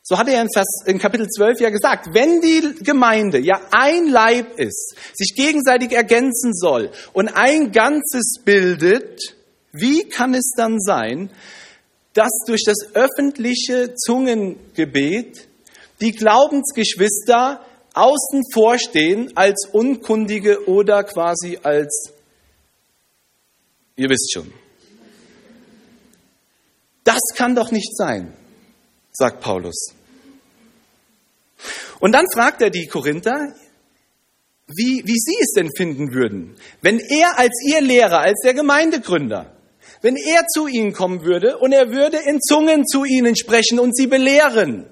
so 0.02 0.18
hat 0.18 0.28
er 0.28 0.42
in, 0.42 0.48
Vers, 0.52 0.82
in 0.86 0.98
Kapitel 0.98 1.28
12 1.28 1.60
ja 1.60 1.70
gesagt, 1.70 2.08
wenn 2.12 2.40
die 2.40 2.82
Gemeinde 2.82 3.38
ja 3.38 3.60
ein 3.70 4.08
Leib 4.08 4.58
ist, 4.58 4.96
sich 5.14 5.34
gegenseitig 5.36 5.92
ergänzen 5.92 6.52
soll 6.52 6.90
und 7.12 7.28
ein 7.28 7.70
Ganzes 7.70 8.40
bildet, 8.44 9.35
wie 9.78 10.08
kann 10.08 10.34
es 10.34 10.52
dann 10.56 10.80
sein, 10.80 11.30
dass 12.12 12.32
durch 12.46 12.64
das 12.64 12.94
öffentliche 12.94 13.94
Zungengebet 13.94 15.48
die 16.00 16.12
Glaubensgeschwister 16.12 17.60
außen 17.94 18.42
vor 18.52 18.78
stehen 18.78 19.36
als 19.36 19.68
Unkundige 19.72 20.68
oder 20.68 21.04
quasi 21.04 21.58
als, 21.62 22.12
ihr 23.96 24.08
wisst 24.08 24.32
schon. 24.32 24.52
Das 27.04 27.20
kann 27.34 27.54
doch 27.54 27.70
nicht 27.70 27.96
sein, 27.96 28.32
sagt 29.12 29.40
Paulus. 29.40 29.94
Und 32.00 32.12
dann 32.12 32.26
fragt 32.32 32.60
er 32.62 32.70
die 32.70 32.86
Korinther, 32.86 33.54
wie, 34.66 35.02
wie 35.06 35.18
sie 35.18 35.36
es 35.40 35.52
denn 35.56 35.70
finden 35.74 36.12
würden, 36.12 36.56
wenn 36.82 36.98
er 36.98 37.38
als 37.38 37.54
ihr 37.64 37.80
Lehrer, 37.80 38.18
als 38.18 38.40
der 38.42 38.54
Gemeindegründer, 38.54 39.55
wenn 40.02 40.16
er 40.16 40.46
zu 40.46 40.66
ihnen 40.66 40.92
kommen 40.92 41.22
würde 41.24 41.58
und 41.58 41.72
er 41.72 41.90
würde 41.90 42.18
in 42.18 42.40
Zungen 42.40 42.86
zu 42.86 43.04
ihnen 43.04 43.36
sprechen 43.36 43.78
und 43.78 43.96
sie 43.96 44.06
belehren. 44.06 44.86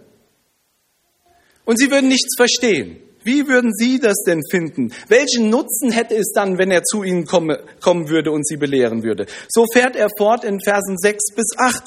Und 1.64 1.78
sie 1.78 1.90
würden 1.90 2.08
nichts 2.08 2.34
verstehen. 2.36 3.03
Wie 3.24 3.48
würden 3.48 3.72
Sie 3.72 3.98
das 3.98 4.16
denn 4.26 4.42
finden? 4.50 4.92
Welchen 5.08 5.48
Nutzen 5.48 5.90
hätte 5.90 6.14
es 6.14 6.30
dann, 6.34 6.58
wenn 6.58 6.70
er 6.70 6.84
zu 6.84 7.02
Ihnen 7.02 7.24
komme, 7.24 7.60
kommen 7.80 8.08
würde 8.10 8.30
und 8.30 8.46
Sie 8.46 8.56
belehren 8.56 9.02
würde? 9.02 9.26
So 9.48 9.64
fährt 9.72 9.96
er 9.96 10.08
fort 10.18 10.44
in 10.44 10.60
Versen 10.60 10.98
6 10.98 11.34
bis 11.34 11.46
8. 11.56 11.82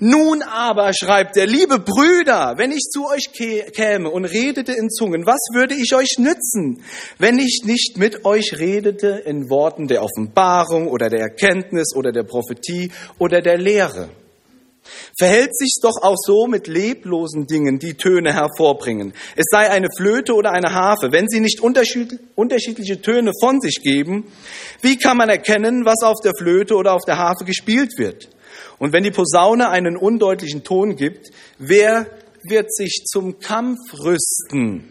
Nun 0.00 0.42
aber, 0.42 0.92
schreibt 0.92 1.36
er, 1.38 1.46
liebe 1.46 1.78
Brüder, 1.78 2.54
wenn 2.58 2.72
ich 2.72 2.90
zu 2.92 3.06
euch 3.08 3.32
käme 3.72 4.10
und 4.10 4.26
redete 4.26 4.72
in 4.72 4.90
Zungen, 4.90 5.24
was 5.24 5.40
würde 5.54 5.74
ich 5.74 5.94
euch 5.94 6.16
nützen, 6.18 6.84
wenn 7.18 7.38
ich 7.38 7.62
nicht 7.64 7.96
mit 7.96 8.26
euch 8.26 8.58
redete 8.58 9.22
in 9.24 9.48
Worten 9.48 9.88
der 9.88 10.02
Offenbarung 10.02 10.88
oder 10.88 11.08
der 11.08 11.20
Erkenntnis 11.20 11.96
oder 11.96 12.12
der 12.12 12.24
Prophetie 12.24 12.90
oder 13.18 13.40
der 13.40 13.56
Lehre? 13.56 14.10
Verhält 15.18 15.56
sich's 15.56 15.80
doch 15.80 16.02
auch 16.02 16.16
so 16.16 16.46
mit 16.46 16.66
leblosen 16.66 17.46
Dingen, 17.46 17.78
die 17.78 17.94
Töne 17.94 18.34
hervorbringen. 18.34 19.14
Es 19.36 19.46
sei 19.50 19.70
eine 19.70 19.88
Flöte 19.96 20.34
oder 20.34 20.52
eine 20.52 20.72
Harfe. 20.72 21.12
Wenn 21.12 21.28
sie 21.28 21.40
nicht 21.40 21.60
unterschiedliche 21.60 23.00
Töne 23.00 23.32
von 23.40 23.60
sich 23.60 23.80
geben, 23.82 24.24
wie 24.80 24.96
kann 24.96 25.16
man 25.16 25.28
erkennen, 25.28 25.84
was 25.84 26.02
auf 26.02 26.20
der 26.22 26.32
Flöte 26.36 26.74
oder 26.74 26.94
auf 26.94 27.04
der 27.06 27.18
Harfe 27.18 27.44
gespielt 27.44 27.98
wird? 27.98 28.28
Und 28.78 28.92
wenn 28.92 29.04
die 29.04 29.10
Posaune 29.10 29.68
einen 29.68 29.96
undeutlichen 29.96 30.64
Ton 30.64 30.96
gibt, 30.96 31.30
wer 31.58 32.06
wird 32.42 32.72
sich 32.74 33.04
zum 33.06 33.38
Kampf 33.38 33.78
rüsten? 34.04 34.90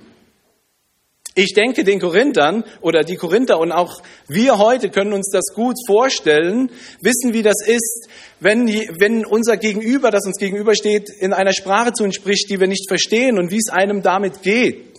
Ich 1.34 1.54
denke, 1.54 1.86
den 1.86 2.00
Korinthern 2.00 2.66
oder 2.82 3.04
die 3.04 3.16
Korinther 3.16 3.58
und 3.60 3.72
auch 3.72 4.02
wir 4.28 4.58
heute 4.58 4.90
können 4.90 5.14
uns 5.14 5.30
das 5.32 5.56
gut 5.56 5.78
vorstellen, 5.88 6.70
wissen, 7.02 7.34
wie 7.34 7.42
das 7.42 7.66
ist, 7.66 8.10
wenn, 8.42 8.68
wenn 8.68 9.26
unser 9.26 9.56
Gegenüber, 9.56 10.12
das 10.12 10.26
uns 10.26 10.38
gegenübersteht, 10.38 11.10
in 11.10 11.32
einer 11.32 11.54
Sprache 11.54 11.94
zu 11.94 12.04
uns 12.04 12.16
spricht, 12.16 12.50
die 12.50 12.60
wir 12.60 12.68
nicht 12.68 12.90
verstehen 12.90 13.40
und 13.40 13.50
wie 13.50 13.60
es 13.60 13.70
einem 13.72 14.02
damit 14.02 14.42
geht. 14.42 14.92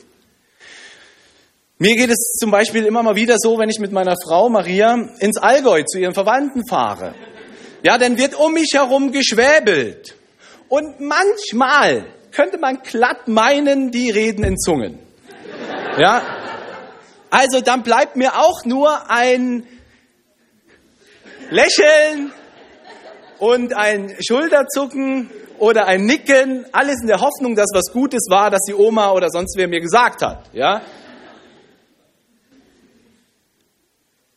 Mir 1.78 1.96
geht 1.96 2.10
es 2.10 2.36
zum 2.38 2.50
Beispiel 2.50 2.86
immer 2.86 3.02
mal 3.02 3.16
wieder 3.16 3.36
so, 3.38 3.58
wenn 3.58 3.68
ich 3.68 3.80
mit 3.80 3.92
meiner 3.92 4.14
Frau 4.24 4.48
Maria 4.48 5.10
ins 5.18 5.36
Allgäu 5.36 5.82
zu 5.82 5.98
ihren 5.98 6.14
Verwandten 6.14 6.66
fahre. 6.66 7.14
Ja, 7.82 7.98
dann 7.98 8.16
wird 8.16 8.36
um 8.36 8.54
mich 8.54 8.70
herum 8.72 9.12
geschwäbelt. 9.12 10.14
Und 10.68 11.00
manchmal 11.00 12.06
könnte 12.30 12.56
man 12.56 12.78
glatt 12.82 13.28
meinen, 13.28 13.90
die 13.90 14.10
reden 14.10 14.44
in 14.44 14.56
Zungen. 14.56 15.00
Ja? 15.98 16.22
Also 17.30 17.60
dann 17.60 17.82
bleibt 17.82 18.16
mir 18.16 18.38
auch 18.38 18.64
nur 18.64 19.10
ein 19.10 19.66
Lächeln 21.50 22.32
und 23.38 23.74
ein 23.74 24.16
Schulterzucken 24.26 25.30
oder 25.58 25.86
ein 25.86 26.04
Nicken, 26.04 26.66
alles 26.72 27.00
in 27.00 27.08
der 27.08 27.20
Hoffnung, 27.20 27.54
dass 27.54 27.68
was 27.72 27.92
Gutes 27.92 28.26
war, 28.30 28.50
dass 28.50 28.60
die 28.66 28.74
Oma 28.74 29.12
oder 29.12 29.28
sonst 29.30 29.56
wer 29.56 29.68
mir 29.68 29.80
gesagt 29.80 30.22
hat. 30.22 30.50
Ja? 30.52 30.82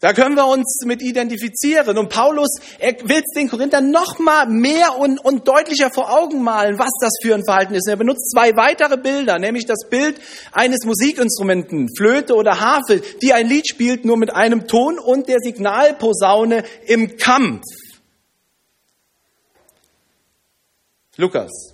Da 0.01 0.11
können 0.11 0.35
wir 0.35 0.45
uns 0.45 0.81
mit 0.85 1.01
identifizieren. 1.01 1.97
Und 1.97 2.09
Paulus, 2.09 2.59
er 2.79 2.93
will 3.07 3.23
es 3.25 3.33
den 3.33 3.49
Korinthern 3.49 3.91
noch 3.91 4.19
mal 4.19 4.45
mehr 4.45 4.97
und, 4.99 5.23
und 5.23 5.47
deutlicher 5.47 5.89
vor 5.89 6.13
Augen 6.13 6.43
malen, 6.43 6.77
was 6.77 6.91
das 6.99 7.13
für 7.21 7.33
ein 7.33 7.45
Verhalten 7.45 7.73
ist. 7.75 7.87
er 7.87 7.95
benutzt 7.95 8.29
zwei 8.31 8.55
weitere 8.57 8.97
Bilder, 8.97 9.39
nämlich 9.39 9.65
das 9.65 9.87
Bild 9.89 10.19
eines 10.51 10.83
Musikinstrumenten, 10.85 11.89
Flöte 11.95 12.35
oder 12.35 12.59
Harfe, 12.59 13.01
die 13.21 13.31
ein 13.31 13.47
Lied 13.47 13.69
spielt, 13.69 14.03
nur 14.03 14.17
mit 14.17 14.33
einem 14.33 14.67
Ton 14.67 14.99
und 14.99 15.29
der 15.29 15.39
Signalposaune 15.39 16.63
im 16.87 17.15
Kampf. 17.15 17.63
Lukas. 21.15 21.73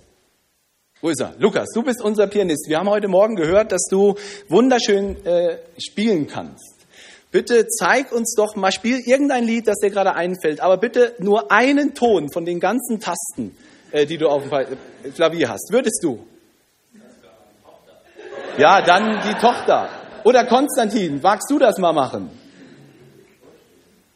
Wo 1.00 1.08
ist 1.08 1.20
er? 1.20 1.34
Lukas, 1.38 1.66
du 1.74 1.82
bist 1.82 2.00
unser 2.00 2.28
Pianist. 2.28 2.68
Wir 2.68 2.78
haben 2.78 2.88
heute 2.88 3.08
Morgen 3.08 3.34
gehört, 3.34 3.72
dass 3.72 3.82
du 3.90 4.14
wunderschön 4.48 5.16
äh, 5.26 5.58
spielen 5.76 6.28
kannst. 6.28 6.71
Bitte 7.32 7.66
zeig 7.66 8.12
uns 8.12 8.34
doch 8.34 8.56
mal, 8.56 8.70
spiel 8.70 9.00
irgendein 9.00 9.44
Lied, 9.44 9.66
das 9.66 9.78
dir 9.78 9.88
gerade 9.88 10.14
einfällt, 10.14 10.60
aber 10.60 10.76
bitte 10.76 11.14
nur 11.18 11.50
einen 11.50 11.94
Ton 11.94 12.30
von 12.30 12.44
den 12.44 12.60
ganzen 12.60 13.00
Tasten, 13.00 13.56
äh, 13.90 14.04
die 14.04 14.18
du 14.18 14.28
auf 14.28 14.42
dem 14.42 15.14
Klavier 15.14 15.48
hast. 15.48 15.72
Würdest 15.72 16.04
du? 16.04 16.26
Ja, 18.58 18.82
dann 18.82 19.18
die 19.26 19.34
Tochter. 19.40 19.88
Oder 20.24 20.44
Konstantin, 20.44 21.22
wagst 21.22 21.50
du 21.50 21.58
das 21.58 21.78
mal 21.78 21.94
machen? 21.94 22.30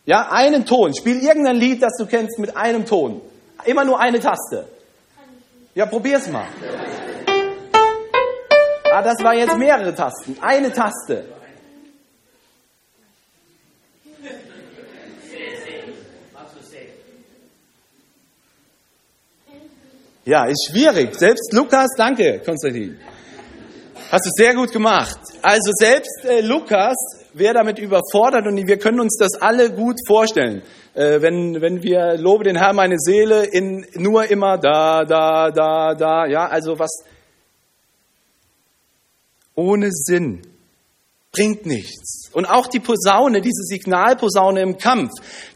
Ja, 0.04 0.28
einen 0.30 0.66
Ton. 0.66 0.94
Spiel 0.94 1.22
irgendein 1.22 1.56
Lied, 1.56 1.82
das 1.82 1.94
du 1.98 2.04
kennst, 2.04 2.38
mit 2.38 2.54
einem 2.54 2.84
Ton. 2.84 3.22
Immer 3.64 3.86
nur 3.86 3.98
eine 3.98 4.20
Taste. 4.20 4.68
Ja, 5.74 5.86
probier's 5.86 6.28
mal. 6.28 6.46
Ah, 8.92 9.02
das 9.02 9.16
war 9.24 9.34
jetzt 9.34 9.56
mehrere 9.56 9.94
Tasten. 9.94 10.36
Eine 10.42 10.70
Taste. 10.70 11.24
Ja, 20.28 20.44
ist 20.46 20.70
schwierig. 20.72 21.14
Selbst 21.14 21.52
Lukas, 21.52 21.86
danke, 21.96 22.42
Konstantin. 22.44 22.98
Hast 24.10 24.26
du 24.26 24.30
sehr 24.34 24.56
gut 24.56 24.72
gemacht. 24.72 25.20
Also 25.40 25.70
selbst 25.72 26.24
äh, 26.24 26.40
Lukas 26.40 26.96
wäre 27.32 27.54
damit 27.54 27.78
überfordert 27.78 28.44
und 28.44 28.56
wir 28.66 28.76
können 28.76 28.98
uns 28.98 29.16
das 29.20 29.40
alle 29.40 29.70
gut 29.70 29.94
vorstellen. 30.04 30.62
Äh, 30.94 31.22
wenn, 31.22 31.60
wenn 31.60 31.84
wir 31.84 32.16
Lobe 32.18 32.42
den 32.42 32.56
Herrn 32.56 32.74
meine 32.74 32.98
Seele 32.98 33.44
in 33.44 33.86
nur 33.94 34.28
immer 34.28 34.58
da, 34.58 35.04
da, 35.04 35.52
da, 35.52 35.94
da, 35.94 36.26
ja, 36.26 36.48
also 36.48 36.76
was 36.76 37.04
ohne 39.54 39.90
Sinn 39.92 40.42
bringt 41.30 41.66
nichts. 41.66 42.30
Und 42.32 42.46
auch 42.46 42.66
die 42.66 42.80
Posaune, 42.80 43.40
diese 43.42 43.62
Signalposaune 43.62 44.60
im 44.60 44.76
Kampf, 44.76 45.12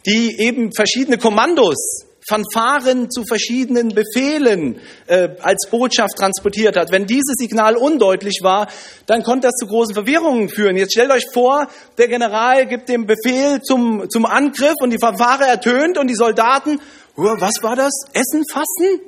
die 0.06 0.36
eben 0.38 0.72
verschiedene 0.72 1.18
Kommandos 1.18 2.06
Fanfaren 2.28 3.10
zu 3.10 3.24
verschiedenen 3.24 3.88
Befehlen 3.88 4.78
äh, 5.06 5.30
als 5.40 5.68
Botschaft 5.70 6.16
transportiert 6.16 6.76
hat. 6.76 6.92
Wenn 6.92 7.06
dieses 7.06 7.36
Signal 7.38 7.76
undeutlich 7.76 8.40
war, 8.42 8.68
dann 9.06 9.22
konnte 9.22 9.48
das 9.48 9.56
zu 9.56 9.66
großen 9.66 9.94
Verwirrungen 9.94 10.48
führen. 10.48 10.76
Jetzt 10.76 10.92
stellt 10.92 11.10
euch 11.10 11.26
vor, 11.32 11.68
der 11.98 12.08
General 12.08 12.66
gibt 12.66 12.88
den 12.88 13.06
Befehl 13.06 13.60
zum, 13.62 14.08
zum 14.10 14.26
Angriff 14.26 14.74
und 14.80 14.90
die 14.90 14.98
Fanfare 15.00 15.44
ertönt 15.44 15.98
und 15.98 16.08
die 16.08 16.14
Soldaten, 16.14 16.80
was 17.16 17.62
war 17.62 17.76
das? 17.76 17.92
Essen 18.12 18.44
fassen? 18.50 19.00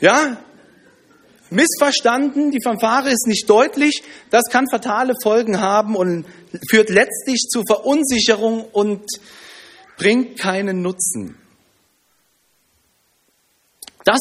Ja? 0.00 0.38
Missverstanden, 1.50 2.50
die 2.50 2.60
Fanfare 2.62 3.08
ist 3.10 3.26
nicht 3.28 3.48
deutlich, 3.48 4.02
das 4.30 4.44
kann 4.50 4.66
fatale 4.68 5.14
Folgen 5.22 5.60
haben 5.60 5.94
und 5.94 6.26
führt 6.68 6.90
letztlich 6.90 7.46
zu 7.48 7.62
Verunsicherung 7.66 8.64
und 8.72 9.04
bringt 9.96 10.38
keinen 10.38 10.82
Nutzen. 10.82 11.36
Das 14.06 14.20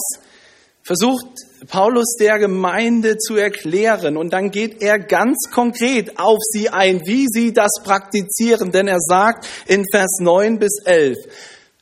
versucht 0.84 1.28
Paulus 1.68 2.16
der 2.20 2.40
Gemeinde 2.40 3.18
zu 3.18 3.36
erklären 3.36 4.18
und 4.18 4.34
dann 4.34 4.52
geht 4.52 4.82
er 4.82 5.00
ganz 5.00 5.50
konkret 5.52 6.20
auf 6.20 6.40
sie 6.42 6.70
ein, 6.70 7.06
wie 7.06 7.28
sie 7.28 7.54
das 7.54 7.72
praktizieren, 7.84 8.72
denn 8.72 8.88
er 8.88 9.00
sagt 9.00 9.48
in 9.68 9.84
Vers 9.90 10.18
9 10.20 10.60
bis 10.60 10.80
11, 10.84 11.18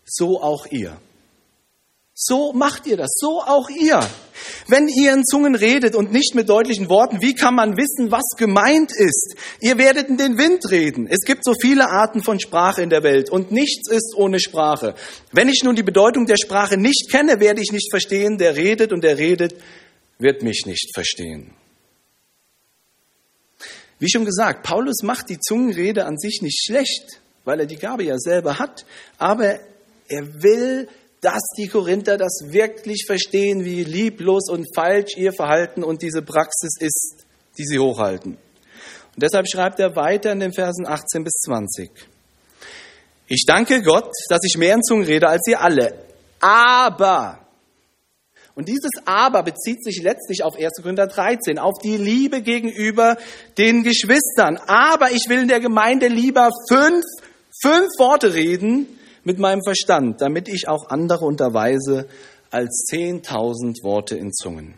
so 0.06 0.42
auch 0.42 0.68
ihr. 0.68 0.98
So 2.26 2.54
macht 2.54 2.88
ihr 2.88 2.96
das, 2.96 3.12
so 3.16 3.42
auch 3.42 3.70
ihr. 3.70 4.00
Wenn 4.70 4.88
ihr 4.88 5.12
in 5.12 5.26
Zungen 5.26 5.56
redet 5.56 5.94
und 5.94 6.14
nicht 6.14 6.36
mit 6.36 6.48
deutlichen 6.48 6.88
Worten, 6.88 7.22
wie 7.22 7.36
kann 7.36 7.54
man 7.54 7.76
wissen, 7.76 8.12
was 8.12 8.24
gemeint 8.38 8.94
ist? 8.96 9.36
Ihr 9.60 9.78
werdet 9.78 10.08
in 10.08 10.16
den 10.16 10.38
Wind 10.38 10.72
reden. 10.72 11.06
Es 11.06 11.26
gibt 11.26 11.44
so 11.44 11.54
viele 11.60 11.90
Arten 11.90 12.24
von 12.24 12.40
Sprache 12.40 12.82
in 12.82 12.90
der 12.90 13.04
Welt 13.04 13.30
und 13.30 13.52
nichts 13.52 13.92
ist 13.92 14.16
ohne 14.16 14.40
Sprache. 14.40 14.96
Wenn 15.34 15.50
ich 15.50 15.64
nun 15.66 15.76
die 15.76 15.84
Bedeutung 15.84 16.26
der 16.26 16.38
Sprache 16.38 16.78
nicht 16.78 17.12
kenne, 17.12 17.42
werde 17.42 17.62
ich 17.62 17.74
nicht 17.74 17.92
verstehen, 17.92 18.38
der 18.38 18.56
redet 18.56 18.94
und 18.94 19.04
der 19.04 19.18
redet, 19.18 19.56
wird 20.18 20.44
mich 20.44 20.66
nicht 20.66 20.94
verstehen. 20.96 21.54
Wie 24.00 24.10
schon 24.10 24.24
gesagt, 24.24 24.64
Paulus 24.64 25.04
macht 25.04 25.30
die 25.30 25.40
Zungenrede 25.40 26.06
an 26.06 26.18
sich 26.18 26.42
nicht 26.42 26.64
schlecht, 26.64 27.20
weil 27.44 27.60
er 27.60 27.66
die 27.66 27.76
Gabe 27.76 28.04
ja 28.04 28.18
selber 28.18 28.60
hat, 28.60 28.86
aber 29.18 29.60
er 30.08 30.42
will 30.42 30.88
dass 31.24 31.42
die 31.58 31.68
Korinther 31.68 32.18
das 32.18 32.48
wirklich 32.50 33.06
verstehen, 33.08 33.64
wie 33.64 33.84
lieblos 33.84 34.50
und 34.50 34.68
falsch 34.76 35.16
ihr 35.16 35.32
Verhalten 35.32 35.84
und 35.84 36.02
diese 36.02 36.22
Praxis 36.22 36.76
ist, 36.80 37.26
die 37.58 37.64
sie 37.64 37.80
hochhalten. 37.80 38.34
Und 38.34 39.24
deshalb 39.24 39.48
schreibt 39.50 39.80
er 39.80 39.96
weiter 39.96 40.32
in 40.32 40.40
den 40.40 40.54
Versen 40.54 40.86
18 40.86 41.24
bis 41.24 41.34
20. 41.46 41.90
Ich 43.28 43.46
danke 43.48 43.82
Gott, 43.82 44.12
dass 44.30 44.42
ich 44.44 44.58
mehr 44.58 44.76
in 44.76 44.84
Zungen 44.84 45.06
rede 45.06 45.30
als 45.30 45.48
ihr 45.48 45.62
alle. 45.62 45.94
Aber, 46.42 47.40
und 48.56 48.68
dieses 48.68 48.92
Aber 49.06 49.44
bezieht 49.44 49.84
sich 49.84 50.02
letztlich 50.04 50.44
auf 50.44 50.56
1. 50.56 50.82
Korinther 50.82 51.08
13, 51.08 51.58
auf 51.58 51.76
die 51.82 51.98
Liebe 51.98 52.42
gegenüber 52.42 53.18
den 53.58 53.84
Geschwistern. 53.84 54.58
Aber 54.68 55.12
ich 55.12 55.30
will 55.30 55.40
in 55.40 55.48
der 55.48 55.62
Gemeinde 55.62 56.08
lieber 56.08 56.50
fünf, 56.68 57.04
fünf 57.62 57.88
Worte 57.98 58.34
reden, 58.34 59.00
mit 59.24 59.40
meinem 59.40 59.62
Verstand, 59.64 60.22
damit 60.22 60.48
ich 60.48 60.68
auch 60.68 60.90
andere 60.90 61.26
unterweise 61.26 62.08
als 62.52 62.86
zehntausend 62.90 63.84
Worte 63.84 64.16
in 64.16 64.32
Zungen. 64.32 64.76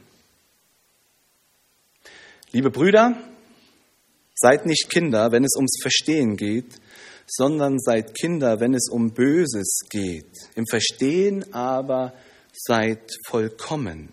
Liebe 2.52 2.72
Brüder, 2.72 3.18
seid 4.36 4.66
nicht 4.66 4.90
Kinder, 4.90 5.32
wenn 5.32 5.44
es 5.44 5.56
ums 5.56 5.78
Verstehen 5.82 6.38
geht, 6.38 6.80
sondern 7.28 7.80
seid 7.80 8.16
Kinder, 8.16 8.60
wenn 8.60 8.74
es 8.74 8.90
um 8.90 9.12
Böses 9.12 9.80
geht. 9.90 10.32
Im 10.56 10.66
Verstehen 10.68 11.54
aber 11.54 12.14
seid 12.54 13.12
vollkommen. 13.28 14.10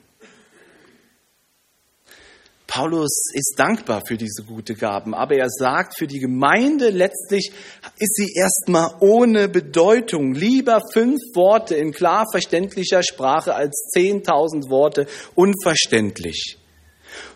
Paulus 2.67 3.27
ist 3.35 3.55
dankbar 3.59 4.01
für 4.07 4.17
diese 4.17 4.45
gute 4.45 4.75
Gaben, 4.75 5.13
aber 5.13 5.37
er 5.37 5.51
sagt, 5.51 5.99
für 5.99 6.07
die 6.07 6.21
Gemeinde 6.21 6.89
letztlich 6.89 7.53
ist 7.99 8.17
sie 8.17 8.33
erstmal 8.35 8.95
ohne 9.01 9.49
Bedeutung. 9.49 10.35
Lieber 10.35 10.81
fünf 10.93 11.21
Worte 11.35 11.75
in 11.77 11.93
klar 11.93 12.25
verständlicher 12.31 13.03
Sprache 13.03 13.55
als 13.55 13.91
zehntausend 13.95 14.71
Worte 14.71 15.07
unverständlich. 15.35 16.59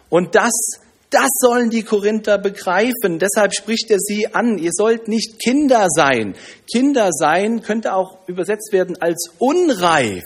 Und 0.08 0.34
das 0.34 0.52
das 1.10 1.28
sollen 1.38 1.70
die 1.70 1.84
Korinther 1.84 2.36
begreifen. 2.36 3.20
Deshalb 3.20 3.54
spricht 3.54 3.90
er 3.92 3.98
sie 4.00 4.26
an. 4.34 4.58
Ihr 4.58 4.72
sollt 4.72 5.06
nicht 5.06 5.38
Kinder 5.38 5.86
sein. 5.88 6.34
Kinder 6.70 7.10
sein 7.12 7.62
könnte 7.62 7.94
auch 7.94 8.26
übersetzt 8.26 8.72
werden 8.72 8.96
als 9.00 9.30
unreif 9.38 10.24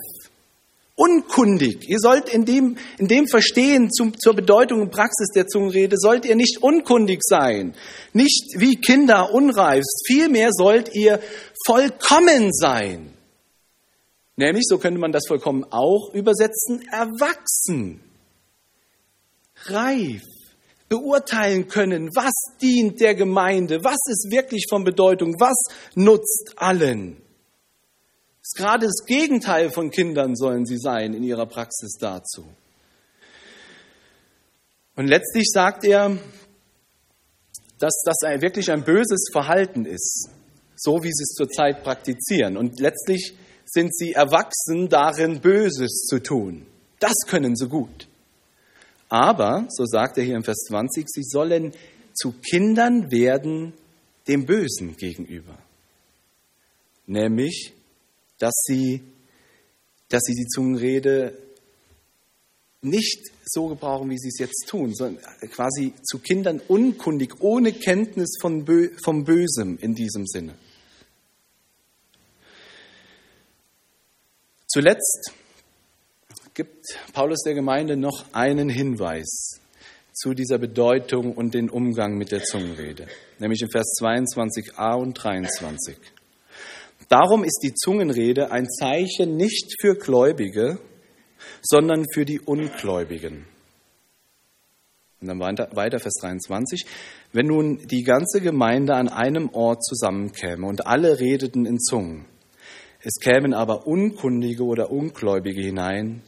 unkundig. 0.95 1.89
Ihr 1.89 1.99
sollt 1.99 2.29
in 2.29 2.45
dem, 2.45 2.77
in 2.99 3.09
dem 3.09 3.27
Verstehen 3.27 3.91
zum, 3.91 4.19
zur 4.19 4.35
Bedeutung 4.35 4.83
und 4.83 4.91
Praxis 4.91 5.29
der 5.35 5.47
Zungenrede, 5.47 5.97
sollt 5.99 6.25
ihr 6.25 6.37
nicht 6.37 6.63
unkundig 6.63 7.21
sein, 7.23 7.75
nicht 8.13 8.55
wie 8.57 8.77
Kinder 8.77 9.33
unreif, 9.33 9.85
vielmehr 10.07 10.51
sollt 10.53 10.95
ihr 10.95 11.21
vollkommen 11.67 12.53
sein. 12.53 13.15
Nämlich, 14.37 14.65
so 14.67 14.79
könnte 14.79 15.01
man 15.01 15.13
das 15.13 15.27
vollkommen 15.27 15.65
auch 15.71 16.15
übersetzen, 16.15 16.83
erwachsen, 16.91 18.01
reif, 19.67 20.23
beurteilen 20.89 21.69
können, 21.69 22.09
was 22.15 22.33
dient 22.61 23.01
der 23.01 23.15
Gemeinde, 23.15 23.85
was 23.85 23.99
ist 24.09 24.29
wirklich 24.31 24.67
von 24.69 24.85
Bedeutung, 24.85 25.35
was 25.39 25.57
nutzt 25.95 26.55
allen. 26.57 27.23
Gerade 28.57 28.87
das 28.87 29.05
Gegenteil 29.07 29.71
von 29.71 29.91
Kindern 29.91 30.35
sollen 30.37 30.67
sie 30.67 30.79
sein 30.79 31.15
in 31.15 31.23
ihrer 31.23 31.47
Praxis 31.47 31.97
dazu. 32.01 32.45
Und 34.97 35.07
letztlich 35.07 35.47
sagt 35.51 35.85
er, 35.85 36.19
dass 37.79 38.03
das 38.05 38.17
wirklich 38.43 38.71
ein 38.71 38.85
böses 38.85 39.29
Verhalten 39.33 39.87
ist, 39.87 40.29
so 40.77 41.03
wie 41.03 41.13
sie 41.13 41.23
es 41.23 41.35
zurzeit 41.35 41.83
praktizieren. 41.83 42.57
Und 42.57 42.79
letztlich 42.81 43.35
sind 43.65 43.95
sie 43.95 44.13
erwachsen 44.13 44.89
darin, 44.89 45.41
Böses 45.41 46.07
zu 46.09 46.21
tun. 46.21 46.67
Das 46.99 47.15
können 47.27 47.57
sie 47.57 47.69
gut. 47.69 48.09
Aber, 49.09 49.67
so 49.71 49.85
sagt 49.87 50.19
er 50.19 50.25
hier 50.25 50.37
im 50.37 50.45
Vers 50.45 50.65
20, 50.69 51.07
sie 51.09 51.23
sollen 51.23 51.73
zu 52.13 52.33
Kindern 52.33 53.11
werden 53.11 53.73
dem 54.29 54.45
Bösen 54.45 54.97
gegenüber. 54.97 55.57
Nämlich 57.07 57.73
dass 58.41 58.55
sie, 58.65 59.03
dass 60.09 60.23
sie 60.25 60.35
die 60.35 60.49
Zungenrede 60.49 61.39
nicht 62.83 63.31
so 63.45 63.69
gebrauchen, 63.69 64.11
wie 64.11 64.19
sie 64.19 64.29
es 64.29 64.39
jetzt 64.39 64.67
tun, 64.67 64.95
sondern 64.95 65.23
quasi 65.51 65.93
zu 66.03 66.19
Kindern 66.19 66.61
unkundig, 66.67 67.41
ohne 67.41 67.73
Kenntnis 67.73 68.39
von 68.41 68.65
Bö 68.65 68.91
vom 69.05 69.25
Bösem 69.25 69.79
in 69.79 69.95
diesem 69.95 70.27
Sinne. 70.27 70.55
Zuletzt 74.67 75.33
gibt 76.55 76.87
Paulus 77.13 77.43
der 77.43 77.55
Gemeinde 77.55 77.97
noch 77.97 78.33
einen 78.33 78.69
Hinweis 78.69 79.61
zu 80.13 80.33
dieser 80.33 80.59
Bedeutung 80.59 81.35
und 81.35 81.55
den 81.55 81.69
Umgang 81.69 82.17
mit 82.17 82.33
der 82.33 82.43
Zungenrede, 82.43 83.09
nämlich 83.39 83.63
in 83.63 83.71
Vers 83.71 83.99
22a 84.01 84.95
und 84.95 85.15
23. 85.15 85.97
Darum 87.11 87.43
ist 87.43 87.59
die 87.65 87.75
Zungenrede 87.75 88.53
ein 88.53 88.69
Zeichen 88.71 89.37
nicht 89.37 89.75
für 89.81 89.97
Gläubige, 89.97 90.79
sondern 91.61 92.07
für 92.15 92.25
die 92.25 92.39
Ungläubigen. 92.39 93.47
Und 95.21 95.27
dann 95.27 95.41
weiter, 95.41 95.99
Vers 95.99 96.15
23. 96.21 96.87
Wenn 97.33 97.47
nun 97.47 97.79
die 97.89 98.05
ganze 98.05 98.41
Gemeinde 98.41 98.95
an 98.95 99.09
einem 99.09 99.51
Ort 99.53 99.85
zusammenkäme 99.85 100.65
und 100.65 100.87
alle 100.87 101.19
redeten 101.19 101.67
in 101.67 101.81
Zungen, 101.81 102.27
es 103.03 103.15
kämen 103.21 103.55
aber 103.55 103.89
Unkundige 103.89 104.63
oder 104.63 104.93
Ungläubige 104.93 105.63
hinein, 105.63 106.23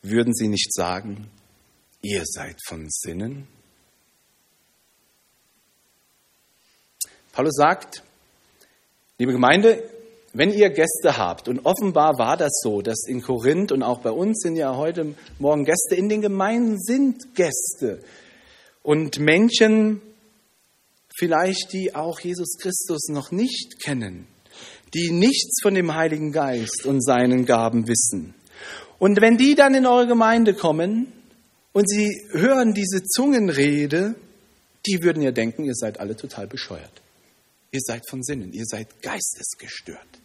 würden 0.00 0.32
sie 0.32 0.48
nicht 0.48 0.72
sagen, 0.72 1.28
ihr 2.00 2.22
seid 2.24 2.56
von 2.66 2.86
Sinnen? 2.88 3.46
Paulus 7.32 7.56
sagt, 7.56 8.02
liebe 9.18 9.32
Gemeinde, 9.32 9.82
wenn 10.34 10.52
ihr 10.52 10.68
Gäste 10.70 11.16
habt, 11.16 11.48
und 11.48 11.64
offenbar 11.64 12.18
war 12.18 12.36
das 12.36 12.60
so, 12.60 12.82
dass 12.82 13.06
in 13.06 13.22
Korinth 13.22 13.70
und 13.70 13.84
auch 13.84 14.00
bei 14.00 14.10
uns 14.10 14.40
sind 14.40 14.56
ja 14.56 14.76
heute 14.76 15.14
Morgen 15.38 15.64
Gäste, 15.64 15.94
in 15.94 16.08
den 16.08 16.20
Gemeinden 16.20 16.80
sind 16.80 17.34
Gäste 17.36 18.02
und 18.82 19.20
Menschen 19.20 20.02
vielleicht, 21.16 21.72
die 21.72 21.94
auch 21.94 22.18
Jesus 22.18 22.58
Christus 22.58 23.06
noch 23.08 23.30
nicht 23.30 23.80
kennen, 23.80 24.26
die 24.92 25.12
nichts 25.12 25.62
von 25.62 25.74
dem 25.74 25.94
Heiligen 25.94 26.32
Geist 26.32 26.84
und 26.84 27.00
seinen 27.00 27.46
Gaben 27.46 27.86
wissen. 27.86 28.34
Und 28.98 29.20
wenn 29.20 29.36
die 29.36 29.54
dann 29.54 29.74
in 29.74 29.86
eure 29.86 30.08
Gemeinde 30.08 30.54
kommen 30.54 31.12
und 31.72 31.88
sie 31.88 32.10
hören 32.32 32.74
diese 32.74 33.04
Zungenrede, 33.04 34.16
die 34.84 35.02
würden 35.02 35.22
ja 35.22 35.30
denken, 35.30 35.64
ihr 35.64 35.74
seid 35.74 36.00
alle 36.00 36.16
total 36.16 36.48
bescheuert. 36.48 37.02
Ihr 37.70 37.80
seid 37.80 38.02
von 38.08 38.22
Sinnen, 38.22 38.52
ihr 38.52 38.66
seid 38.66 39.00
geistesgestört. 39.00 40.23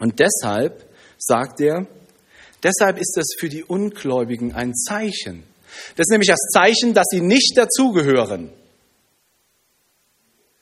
Und 0.00 0.20
deshalb, 0.20 0.84
sagt 1.18 1.60
er, 1.60 1.86
deshalb 2.62 2.98
ist 2.98 3.14
das 3.16 3.26
für 3.38 3.48
die 3.48 3.64
Ungläubigen 3.64 4.52
ein 4.52 4.74
Zeichen. 4.74 5.44
Das 5.96 6.06
ist 6.06 6.10
nämlich 6.10 6.28
das 6.28 6.50
Zeichen, 6.52 6.94
dass 6.94 7.06
sie 7.10 7.20
nicht 7.20 7.56
dazugehören. 7.56 8.50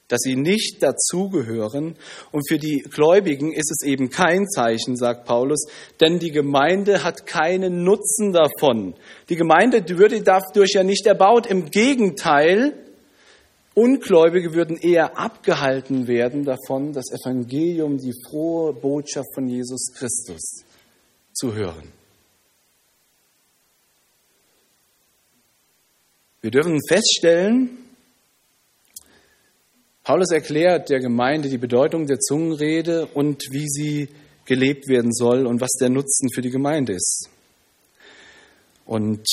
dass 0.09 0.21
sie 0.21 0.37
nicht 0.37 0.83
dazugehören. 0.83 1.97
Und 2.33 2.47
für 2.47 2.59
die 2.59 2.85
Gläubigen 2.91 3.51
ist 3.51 3.71
es 3.71 3.87
eben 3.87 4.11
kein 4.11 4.47
Zeichen, 4.47 4.95
sagt 4.95 5.25
Paulus, 5.25 5.65
denn 6.03 6.19
die 6.19 6.31
Gemeinde 6.31 7.03
hat 7.03 7.25
keinen 7.25 7.83
Nutzen 7.83 8.31
davon. 8.31 8.95
Die 9.31 9.37
Gemeinde 9.37 9.83
würde 9.97 10.21
dadurch 10.21 10.73
ja 10.75 10.85
nicht 10.85 11.07
erbaut. 11.07 11.47
Im 11.47 11.71
Gegenteil, 11.71 12.75
Ungläubige 13.75 14.55
würden 14.55 14.77
eher 14.77 15.19
abgehalten 15.19 16.07
werden 16.07 16.45
davon, 16.45 16.93
das 16.93 17.07
Evangelium, 17.11 17.97
die 17.99 18.13
frohe 18.29 18.75
Botschaft 18.75 19.29
von 19.35 19.49
Jesus 19.49 19.93
Christus 19.95 20.65
zu 21.33 21.55
hören. 21.55 21.91
Wir 26.43 26.51
dürfen 26.51 26.81
feststellen, 26.87 27.79
Paulus 30.03 30.33
erklärt 30.33 30.91
der 30.91 30.99
Gemeinde 30.99 31.49
die 31.49 31.59
Bedeutung 31.59 32.07
der 32.07 32.19
Zungenrede 32.19 33.07
und 33.07 33.45
wie 33.53 33.69
sie 33.69 34.09
gelebt 34.45 34.89
werden 34.89 35.13
soll 35.13 35.47
und 35.47 35.61
was 35.61 35.71
der 35.81 35.89
Nutzen 35.89 36.29
für 36.35 36.43
die 36.43 36.51
Gemeinde 36.51 36.95
ist. 36.95 37.31
Und 38.85 39.25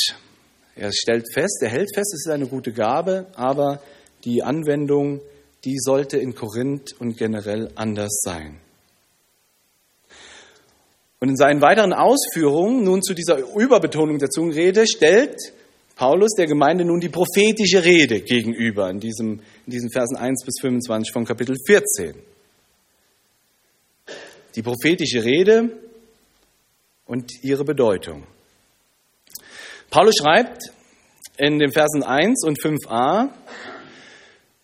er 0.75 0.91
stellt 0.93 1.25
fest, 1.33 1.59
er 1.63 1.69
hält 1.69 1.89
fest, 1.95 2.13
es 2.13 2.27
ist 2.27 2.31
eine 2.31 2.45
gute 2.45 2.71
Gabe, 2.71 3.25
aber 3.33 3.81
die 4.23 4.43
Anwendung, 4.43 5.21
die 5.65 5.77
sollte 5.77 6.17
in 6.17 6.35
Korinth 6.35 6.93
und 6.99 7.17
generell 7.17 7.71
anders 7.75 8.21
sein. 8.23 8.59
Und 11.19 11.29
in 11.29 11.35
seinen 11.35 11.61
weiteren 11.61 11.93
Ausführungen 11.93 12.83
nun 12.83 13.01
zu 13.03 13.13
dieser 13.13 13.39
Überbetonung 13.55 14.19
der 14.19 14.29
Zungenrede 14.29 14.87
stellt 14.87 15.35
Paulus 15.99 16.31
der 16.37 16.47
Gemeinde 16.47 16.85
nun 16.85 17.01
die 17.01 17.09
prophetische 17.09 17.83
Rede 17.83 18.21
gegenüber 18.21 18.89
in, 18.89 19.01
diesem, 19.01 19.41
in 19.65 19.71
diesen 19.71 19.91
Versen 19.91 20.15
1 20.15 20.45
bis 20.45 20.61
25 20.61 21.11
von 21.11 21.25
Kapitel 21.25 21.57
14. 21.67 22.15
Die 24.55 24.61
prophetische 24.61 25.25
Rede 25.25 25.77
und 27.05 27.43
ihre 27.43 27.65
Bedeutung. 27.65 28.23
Paulus 29.89 30.15
schreibt 30.15 30.71
in 31.37 31.59
den 31.59 31.73
Versen 31.73 32.03
1 32.03 32.45
und 32.45 32.57
5a, 32.59 33.31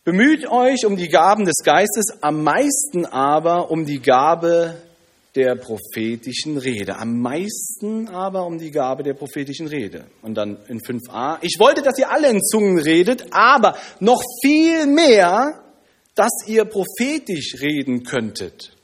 Bemüht 0.06 0.48
euch 0.48 0.86
um 0.86 0.98
die 0.98 1.10
Gaben 1.10 1.46
des 1.46 1.64
Geistes, 1.64 2.22
am 2.22 2.44
meisten 2.44 3.08
aber 3.08 3.72
um 3.72 3.88
die 3.88 4.00
Gabe 4.00 4.76
der 5.34 5.56
prophetischen 5.56 6.60
Rede. 6.60 7.00
Am 7.00 7.20
meisten 7.22 8.08
aber 8.10 8.46
um 8.46 8.60
die 8.60 8.70
Gabe 8.70 9.02
der 9.02 9.16
prophetischen 9.16 9.66
Rede. 9.66 10.06
Und 10.22 10.36
dann 10.36 10.60
in 10.68 10.80
5a, 10.80 11.40
ich 11.42 11.56
wollte, 11.58 11.82
dass 11.82 11.98
ihr 11.98 12.12
alle 12.12 12.30
in 12.30 12.44
Zungen 12.44 12.78
redet, 12.78 13.26
aber 13.32 13.78
noch 14.00 14.22
viel 14.44 14.86
mehr, 14.86 15.64
dass 16.14 16.46
ihr 16.46 16.66
prophetisch 16.66 17.56
reden 17.60 18.04
könntet. 18.04 18.75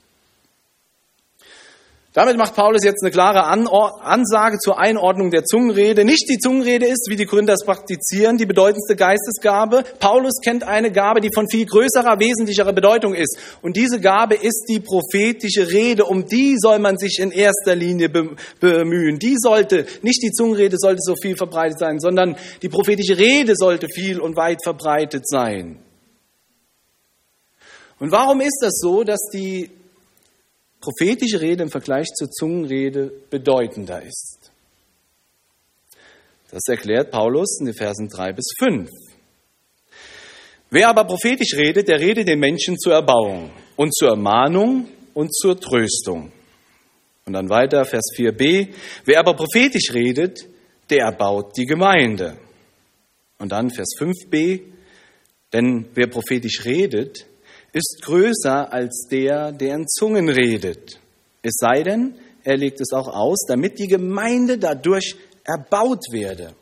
Damit 2.14 2.36
macht 2.36 2.54
Paulus 2.54 2.84
jetzt 2.84 3.02
eine 3.02 3.10
klare 3.10 3.44
Ansage 3.46 4.58
zur 4.58 4.78
Einordnung 4.78 5.30
der 5.30 5.44
Zungenrede. 5.44 6.04
Nicht 6.04 6.28
die 6.28 6.36
Zungenrede 6.36 6.84
ist, 6.86 7.06
wie 7.08 7.16
die 7.16 7.24
Gründer 7.24 7.54
es 7.54 7.64
praktizieren, 7.64 8.36
die 8.36 8.44
bedeutendste 8.44 8.96
Geistesgabe. 8.96 9.82
Paulus 9.98 10.34
kennt 10.44 10.62
eine 10.62 10.92
Gabe, 10.92 11.22
die 11.22 11.30
von 11.34 11.48
viel 11.48 11.64
größerer, 11.64 12.18
wesentlicherer 12.20 12.74
Bedeutung 12.74 13.14
ist. 13.14 13.38
Und 13.62 13.76
diese 13.78 13.98
Gabe 13.98 14.34
ist 14.34 14.66
die 14.68 14.80
prophetische 14.80 15.70
Rede. 15.70 16.04
Um 16.04 16.26
die 16.26 16.56
soll 16.58 16.80
man 16.80 16.98
sich 16.98 17.18
in 17.18 17.30
erster 17.30 17.74
Linie 17.74 18.10
bemühen. 18.10 19.18
Die 19.18 19.36
sollte, 19.38 19.86
nicht 20.02 20.22
die 20.22 20.32
Zungenrede 20.32 20.76
sollte 20.78 21.00
so 21.00 21.14
viel 21.14 21.34
verbreitet 21.36 21.78
sein, 21.78 21.98
sondern 21.98 22.36
die 22.60 22.68
prophetische 22.68 23.16
Rede 23.16 23.54
sollte 23.56 23.88
viel 23.88 24.20
und 24.20 24.36
weit 24.36 24.58
verbreitet 24.62 25.26
sein. 25.26 25.78
Und 27.98 28.12
warum 28.12 28.42
ist 28.42 28.58
das 28.60 28.80
so, 28.80 29.02
dass 29.02 29.20
die 29.32 29.70
prophetische 30.82 31.40
Rede 31.40 31.62
im 31.62 31.70
Vergleich 31.70 32.08
zur 32.08 32.30
Zungenrede 32.30 33.10
bedeutender 33.30 34.02
ist. 34.02 34.50
Das 36.50 36.62
erklärt 36.68 37.10
Paulus 37.10 37.60
in 37.60 37.66
den 37.66 37.74
Versen 37.74 38.08
3 38.08 38.32
bis 38.34 38.44
5. 38.58 38.90
Wer 40.68 40.88
aber 40.88 41.04
prophetisch 41.04 41.54
redet, 41.56 41.88
der 41.88 42.00
redet 42.00 42.28
den 42.28 42.40
Menschen 42.40 42.78
zur 42.78 42.94
Erbauung 42.94 43.50
und 43.76 43.94
zur 43.94 44.10
Ermahnung 44.10 44.88
und 45.14 45.34
zur 45.34 45.58
Tröstung. 45.58 46.32
Und 47.24 47.32
dann 47.34 47.48
weiter, 47.48 47.84
Vers 47.84 48.10
4b. 48.16 48.68
Wer 49.04 49.20
aber 49.20 49.34
prophetisch 49.34 49.94
redet, 49.94 50.46
der 50.90 51.04
erbaut 51.04 51.56
die 51.56 51.66
Gemeinde. 51.66 52.36
Und 53.38 53.52
dann 53.52 53.70
Vers 53.70 53.90
5b. 53.98 54.60
Denn 55.52 55.86
wer 55.94 56.08
prophetisch 56.08 56.64
redet, 56.64 57.26
ist 57.72 58.02
größer 58.02 58.72
als 58.72 59.06
der, 59.10 59.52
der 59.52 59.74
in 59.76 59.88
Zungen 59.88 60.28
redet. 60.28 61.00
Es 61.42 61.54
sei 61.56 61.82
denn, 61.82 62.14
er 62.44 62.56
legt 62.56 62.80
es 62.80 62.92
auch 62.92 63.08
aus, 63.08 63.44
damit 63.46 63.78
die 63.78 63.88
Gemeinde 63.88 64.58
dadurch 64.58 65.16
erbaut 65.44 66.04
werde. 66.10 66.54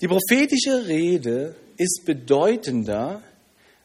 Die 0.00 0.08
prophetische 0.08 0.86
Rede 0.86 1.54
ist 1.76 2.04
bedeutender, 2.04 3.22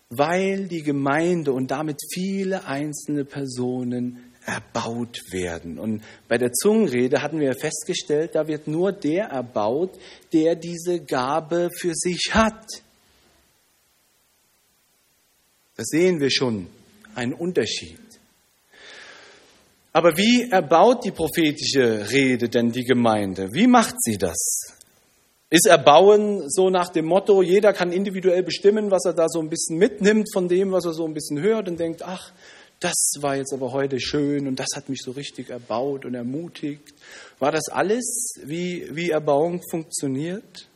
weil 0.09 0.67
die 0.67 0.83
Gemeinde 0.83 1.51
und 1.51 1.71
damit 1.71 1.99
viele 2.11 2.65
einzelne 2.65 3.25
Personen 3.25 4.33
erbaut 4.45 5.19
werden. 5.31 5.77
Und 5.77 6.01
bei 6.27 6.37
der 6.37 6.53
Zungenrede 6.53 7.21
hatten 7.21 7.39
wir 7.39 7.53
festgestellt, 7.53 8.31
da 8.33 8.47
wird 8.47 8.67
nur 8.67 8.93
der 8.93 9.25
erbaut, 9.25 9.91
der 10.31 10.55
diese 10.55 11.01
Gabe 11.01 11.69
für 11.77 11.93
sich 11.93 12.29
hat. 12.31 12.65
Da 15.77 15.83
sehen 15.83 16.19
wir 16.19 16.31
schon 16.31 16.67
einen 17.13 17.33
Unterschied. 17.33 17.99
Aber 19.93 20.17
wie 20.17 20.49
erbaut 20.49 21.05
die 21.05 21.11
prophetische 21.11 22.09
Rede 22.11 22.49
denn 22.49 22.71
die 22.71 22.83
Gemeinde? 22.83 23.53
Wie 23.53 23.67
macht 23.67 23.95
sie 23.99 24.17
das? 24.17 24.73
Ist 25.49 25.67
Erbauen 25.67 26.49
so 26.49 26.69
nach 26.69 26.89
dem 26.89 27.05
Motto, 27.05 27.41
jeder 27.41 27.73
kann 27.73 27.91
individuell 27.91 28.43
bestimmen, 28.43 28.91
was 28.91 29.05
er 29.05 29.13
da 29.13 29.29
so 29.29 29.39
ein 29.39 29.49
bisschen 29.49 29.77
mitnimmt 29.77 30.27
von 30.33 30.47
dem, 30.47 30.71
was 30.71 30.85
er 30.85 30.93
so 30.93 31.05
ein 31.05 31.13
bisschen 31.13 31.39
hört 31.41 31.69
und 31.69 31.79
denkt, 31.79 32.03
ach, 32.03 32.33
das 32.79 33.13
war 33.21 33.37
jetzt 33.37 33.53
aber 33.53 33.71
heute 33.71 33.99
schön 33.99 34.47
und 34.47 34.59
das 34.59 34.67
hat 34.75 34.89
mich 34.89 35.01
so 35.01 35.11
richtig 35.11 35.49
erbaut 35.51 36.05
und 36.05 36.15
ermutigt. 36.15 36.93
War 37.39 37.51
das 37.51 37.69
alles, 37.69 38.35
wie, 38.43 38.87
wie 38.91 39.11
Erbauung 39.11 39.61
funktioniert? 39.69 40.67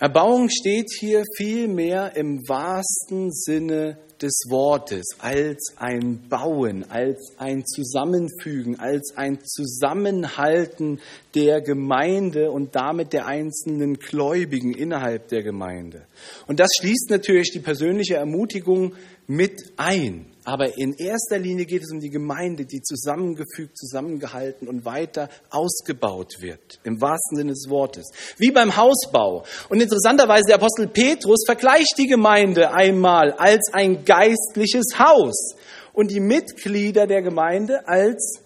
Erbauung 0.00 0.48
steht 0.48 0.86
hier 0.98 1.24
vielmehr 1.36 2.16
im 2.16 2.48
wahrsten 2.48 3.30
Sinne 3.30 3.98
des 4.22 4.44
Wortes 4.48 5.08
als 5.18 5.74
ein 5.76 6.26
Bauen, 6.26 6.90
als 6.90 7.34
ein 7.36 7.66
Zusammenfügen, 7.66 8.80
als 8.80 9.12
ein 9.16 9.40
Zusammenhalten 9.44 11.00
der 11.34 11.60
Gemeinde 11.60 12.50
und 12.50 12.74
damit 12.76 13.12
der 13.12 13.26
einzelnen 13.26 13.98
Gläubigen 13.98 14.72
innerhalb 14.72 15.28
der 15.28 15.42
Gemeinde. 15.42 16.06
Und 16.46 16.60
das 16.60 16.70
schließt 16.80 17.10
natürlich 17.10 17.50
die 17.50 17.60
persönliche 17.60 18.14
Ermutigung 18.14 18.94
mit 19.26 19.60
ein. 19.76 20.24
Aber 20.50 20.76
in 20.76 20.94
erster 20.94 21.38
Linie 21.38 21.64
geht 21.64 21.84
es 21.84 21.92
um 21.92 22.00
die 22.00 22.10
Gemeinde, 22.10 22.66
die 22.66 22.82
zusammengefügt, 22.82 23.78
zusammengehalten 23.78 24.66
und 24.66 24.84
weiter 24.84 25.28
ausgebaut 25.48 26.40
wird, 26.40 26.80
im 26.82 27.00
wahrsten 27.00 27.36
Sinne 27.36 27.52
des 27.52 27.68
Wortes. 27.68 28.10
Wie 28.36 28.50
beim 28.50 28.76
Hausbau. 28.76 29.44
Und 29.68 29.80
interessanterweise, 29.80 30.48
der 30.48 30.56
Apostel 30.56 30.88
Petrus 30.88 31.44
vergleicht 31.46 31.94
die 31.98 32.08
Gemeinde 32.08 32.72
einmal 32.72 33.30
als 33.34 33.72
ein 33.72 34.04
geistliches 34.04 34.98
Haus 34.98 35.54
und 35.92 36.10
die 36.10 36.18
Mitglieder 36.18 37.06
der 37.06 37.22
Gemeinde 37.22 37.86
als 37.86 38.40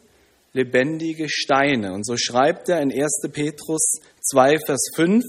lebendige 0.52 1.30
Steine. 1.30 1.94
Und 1.94 2.04
so 2.04 2.18
schreibt 2.18 2.68
er 2.68 2.82
in 2.82 2.92
1. 2.92 3.32
Petrus 3.32 4.00
2, 4.20 4.58
Vers 4.66 4.90
5, 4.94 5.24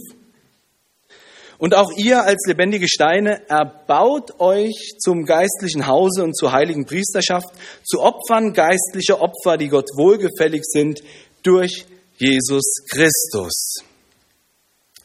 und 1.58 1.74
auch 1.74 1.92
ihr 1.96 2.24
als 2.24 2.46
lebendige 2.48 2.88
Steine 2.88 3.48
erbaut 3.50 4.40
euch 4.40 4.96
zum 5.00 5.26
geistlichen 5.26 5.88
Hause 5.88 6.24
und 6.24 6.36
zur 6.36 6.52
heiligen 6.52 6.86
Priesterschaft, 6.86 7.48
zu 7.84 8.02
Opfern 8.02 8.54
geistlicher 8.54 9.22
Opfer, 9.22 9.58
die 9.58 9.70
Gott 9.70 9.90
wohlgefällig 9.96 10.64
sind, 10.66 11.02
durch 11.44 11.86
Jesus 12.18 12.64
Christus. 12.90 13.76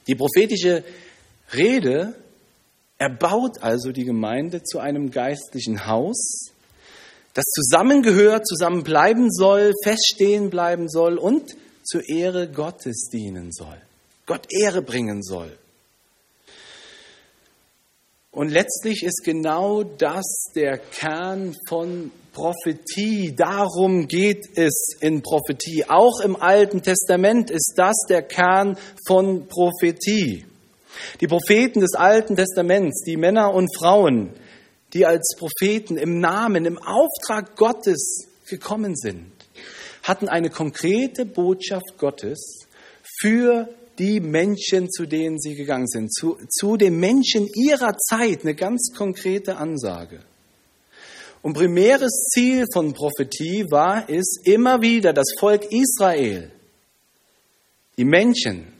Die 0.07 0.15
prophetische 0.15 0.83
Rede 1.53 2.15
erbaut 2.99 3.63
also 3.63 3.93
die 3.93 4.05
Gemeinde 4.05 4.63
zu 4.63 4.79
einem 4.79 5.11
geistlichen 5.11 5.87
Haus, 5.87 6.51
das 7.35 7.45
zusammengehört, 7.45 8.47
zusammenbleiben 8.47 9.31
soll, 9.31 9.73
feststehen 9.85 10.51
bleiben 10.51 10.89
soll 10.89 11.17
und 11.17 11.57
zur 11.85 12.09
Ehre 12.09 12.49
Gottes 12.49 13.09
dienen 13.13 13.53
soll, 13.53 13.81
Gott 14.27 14.47
Ehre 14.51 14.83
bringen 14.83 15.23
soll. 15.23 15.57
Und 18.33 18.49
letztlich 18.49 19.03
ist 19.03 19.25
genau 19.25 19.83
das 19.83 20.53
der 20.55 20.79
Kern 20.79 21.57
von 21.69 22.13
Prophetie. 22.33 23.35
Darum 23.35 24.07
geht 24.07 24.57
es 24.57 24.95
in 25.01 25.23
Prophetie. 25.23 25.85
Auch 25.89 26.21
im 26.21 26.37
Alten 26.37 26.81
Testament 26.81 27.51
ist 27.51 27.75
das 27.77 27.97
der 28.09 28.23
Kern 28.23 28.79
von 29.05 29.49
Prophetie. 29.49 30.45
Die 31.21 31.27
Propheten 31.27 31.81
des 31.81 31.95
Alten 31.95 32.37
Testaments, 32.37 33.03
die 33.05 33.17
Männer 33.17 33.53
und 33.53 33.69
Frauen, 33.77 34.31
die 34.93 35.07
als 35.07 35.35
Propheten 35.37 35.97
im 35.97 36.21
Namen, 36.21 36.67
im 36.67 36.79
Auftrag 36.79 37.57
Gottes 37.57 38.29
gekommen 38.49 38.95
sind, 38.95 39.33
hatten 40.05 40.29
eine 40.29 40.51
konkrete 40.51 41.27
Botschaft 41.27 41.99
Gottes 41.99 42.67
für 43.21 43.69
die 44.01 44.19
Menschen, 44.19 44.91
zu 44.91 45.05
denen 45.05 45.39
sie 45.39 45.55
gegangen 45.55 45.87
sind, 45.87 46.13
zu, 46.13 46.39
zu 46.49 46.79
den 46.79 46.99
Menschen 46.99 47.47
ihrer 47.55 47.97
Zeit, 47.99 48.43
eine 48.43 48.55
ganz 48.55 48.95
konkrete 48.97 49.59
Ansage. 49.59 50.21
Und 51.43 51.53
primäres 51.53 52.29
Ziel 52.33 52.65
von 52.73 52.95
Prophetie 52.95 53.67
war 53.71 54.09
es, 54.09 54.41
immer 54.45 54.81
wieder 54.81 55.13
das 55.13 55.29
Volk 55.39 55.71
Israel, 55.71 56.51
die 57.99 58.05
Menschen, 58.05 58.73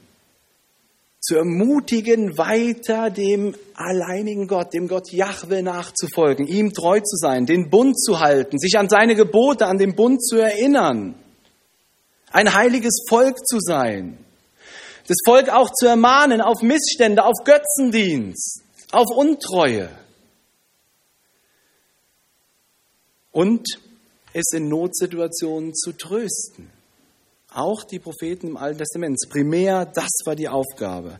zu 1.21 1.35
ermutigen, 1.35 2.35
weiter 2.39 3.11
dem 3.11 3.53
alleinigen 3.75 4.47
Gott, 4.47 4.73
dem 4.73 4.87
Gott 4.87 5.11
Jahwe 5.11 5.61
nachzufolgen, 5.61 6.47
ihm 6.47 6.73
treu 6.73 6.99
zu 6.99 7.15
sein, 7.15 7.45
den 7.45 7.69
Bund 7.69 7.99
zu 7.99 8.19
halten, 8.19 8.57
sich 8.57 8.79
an 8.79 8.89
seine 8.89 9.13
Gebote, 9.13 9.67
an 9.67 9.77
den 9.77 9.95
Bund 9.95 10.23
zu 10.25 10.37
erinnern, 10.37 11.13
ein 12.31 12.55
heiliges 12.55 13.05
Volk 13.07 13.45
zu 13.45 13.59
sein, 13.59 14.17
das 15.07 15.17
Volk 15.25 15.49
auch 15.49 15.69
zu 15.71 15.87
ermahnen 15.87 16.41
auf 16.41 16.61
Missstände, 16.61 17.23
auf 17.23 17.43
Götzendienst, 17.43 18.61
auf 18.91 19.07
Untreue 19.15 19.89
und 23.31 23.65
es 24.33 24.51
in 24.53 24.69
Notsituationen 24.69 25.73
zu 25.73 25.93
trösten. 25.93 26.69
Auch 27.53 27.83
die 27.83 27.99
Propheten 27.99 28.47
im 28.47 28.57
Alten 28.57 28.79
Testament. 28.79 29.17
Primär, 29.29 29.85
das 29.85 30.09
war 30.25 30.35
die 30.35 30.47
Aufgabe. 30.47 31.19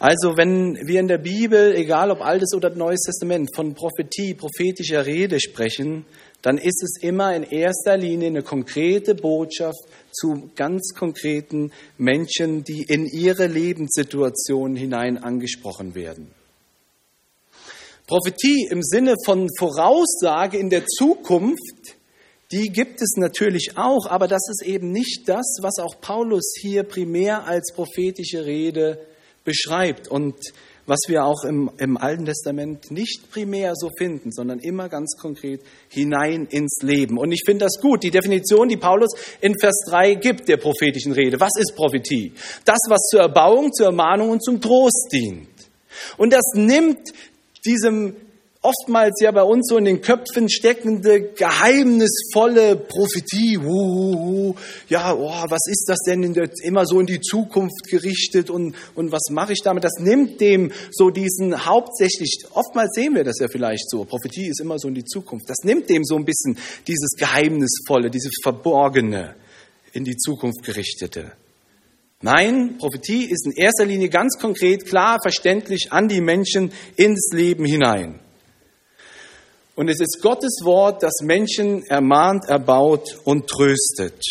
Also 0.00 0.36
wenn 0.36 0.76
wir 0.86 0.98
in 0.98 1.06
der 1.06 1.18
Bibel, 1.18 1.74
egal 1.76 2.10
ob 2.10 2.20
Altes 2.20 2.52
oder 2.54 2.70
Neues 2.70 3.02
Testament, 3.02 3.54
von 3.54 3.74
Prophetie, 3.74 4.34
prophetischer 4.34 5.06
Rede 5.06 5.40
sprechen, 5.40 6.04
dann 6.44 6.58
ist 6.58 6.82
es 6.82 7.02
immer 7.02 7.34
in 7.34 7.42
erster 7.42 7.96
Linie 7.96 8.28
eine 8.28 8.42
konkrete 8.42 9.14
Botschaft 9.14 9.80
zu 10.12 10.50
ganz 10.54 10.92
konkreten 10.94 11.72
Menschen, 11.96 12.64
die 12.64 12.82
in 12.82 13.06
ihre 13.06 13.46
Lebenssituation 13.46 14.76
hinein 14.76 15.16
angesprochen 15.16 15.94
werden. 15.94 16.30
Prophetie 18.06 18.68
im 18.70 18.82
Sinne 18.82 19.14
von 19.24 19.48
Voraussage 19.58 20.58
in 20.58 20.68
der 20.68 20.84
Zukunft 20.84 21.96
die 22.52 22.68
gibt 22.68 23.00
es 23.02 23.16
natürlich 23.16 23.72
auch, 23.76 24.06
aber 24.06 24.28
das 24.28 24.42
ist 24.48 24.62
eben 24.64 24.92
nicht 24.92 25.28
das, 25.28 25.58
was 25.62 25.78
auch 25.78 26.00
Paulus 26.00 26.54
hier 26.60 26.84
primär 26.84 27.46
als 27.46 27.72
prophetische 27.74 28.44
Rede 28.44 29.00
beschreibt 29.44 30.06
und 30.06 30.36
was 30.86 31.00
wir 31.08 31.24
auch 31.24 31.44
im, 31.44 31.70
im 31.78 31.96
Alten 31.96 32.26
Testament 32.26 32.90
nicht 32.90 33.30
primär 33.30 33.72
so 33.74 33.90
finden, 33.96 34.32
sondern 34.32 34.58
immer 34.58 34.88
ganz 34.88 35.16
konkret 35.18 35.62
hinein 35.88 36.46
ins 36.50 36.82
Leben. 36.82 37.18
Und 37.18 37.32
ich 37.32 37.42
finde 37.46 37.64
das 37.64 37.80
gut, 37.80 38.02
die 38.02 38.10
Definition, 38.10 38.68
die 38.68 38.76
Paulus 38.76 39.10
in 39.40 39.54
Vers 39.58 39.84
3 39.88 40.14
gibt 40.14 40.48
der 40.48 40.58
prophetischen 40.58 41.12
Rede. 41.12 41.40
Was 41.40 41.52
ist 41.58 41.74
Prophetie? 41.74 42.32
Das, 42.64 42.78
was 42.88 43.00
zur 43.10 43.20
Erbauung, 43.20 43.72
zur 43.72 43.86
Ermahnung 43.86 44.30
und 44.30 44.44
zum 44.44 44.60
Trost 44.60 45.08
dient. 45.12 45.48
Und 46.16 46.32
das 46.32 46.44
nimmt 46.54 47.12
diesem 47.64 48.16
oftmals 48.64 49.20
ja 49.20 49.30
bei 49.30 49.42
uns 49.42 49.68
so 49.68 49.76
in 49.76 49.84
den 49.84 50.00
Köpfen 50.00 50.48
steckende, 50.48 51.20
geheimnisvolle 51.20 52.76
Prophetie. 52.76 53.58
Uh, 53.58 53.62
uh, 53.62 54.48
uh. 54.48 54.54
Ja, 54.88 55.14
oh, 55.14 55.44
was 55.48 55.60
ist 55.68 55.84
das 55.86 55.98
denn 56.06 56.34
immer 56.62 56.86
so 56.86 56.98
in 56.98 57.06
die 57.06 57.20
Zukunft 57.20 57.86
gerichtet 57.88 58.50
und, 58.50 58.74
und 58.94 59.12
was 59.12 59.30
mache 59.30 59.52
ich 59.52 59.60
damit? 59.62 59.84
Das 59.84 59.98
nimmt 60.00 60.40
dem 60.40 60.72
so 60.90 61.10
diesen 61.10 61.66
hauptsächlich, 61.66 62.44
oftmals 62.52 62.92
sehen 62.94 63.14
wir 63.14 63.22
das 63.24 63.38
ja 63.38 63.48
vielleicht 63.48 63.88
so, 63.90 64.04
Prophetie 64.04 64.48
ist 64.48 64.60
immer 64.60 64.78
so 64.78 64.88
in 64.88 64.94
die 64.94 65.04
Zukunft. 65.04 65.48
Das 65.48 65.58
nimmt 65.64 65.90
dem 65.90 66.04
so 66.04 66.16
ein 66.16 66.24
bisschen 66.24 66.56
dieses 66.88 67.10
Geheimnisvolle, 67.18 68.10
dieses 68.10 68.32
Verborgene 68.42 69.36
in 69.92 70.04
die 70.04 70.16
Zukunft 70.16 70.64
gerichtete. 70.64 71.32
Nein, 72.22 72.78
Prophetie 72.78 73.26
ist 73.26 73.44
in 73.44 73.52
erster 73.52 73.84
Linie 73.84 74.08
ganz 74.08 74.38
konkret, 74.38 74.86
klar, 74.86 75.18
verständlich 75.22 75.92
an 75.92 76.08
die 76.08 76.22
Menschen 76.22 76.72
ins 76.96 77.30
Leben 77.34 77.66
hinein. 77.66 78.23
Und 79.76 79.88
es 79.88 80.00
ist 80.00 80.20
Gottes 80.22 80.60
Wort, 80.62 81.02
das 81.02 81.20
Menschen 81.22 81.84
ermahnt, 81.86 82.44
erbaut 82.48 83.18
und 83.24 83.48
tröstet. 83.48 84.22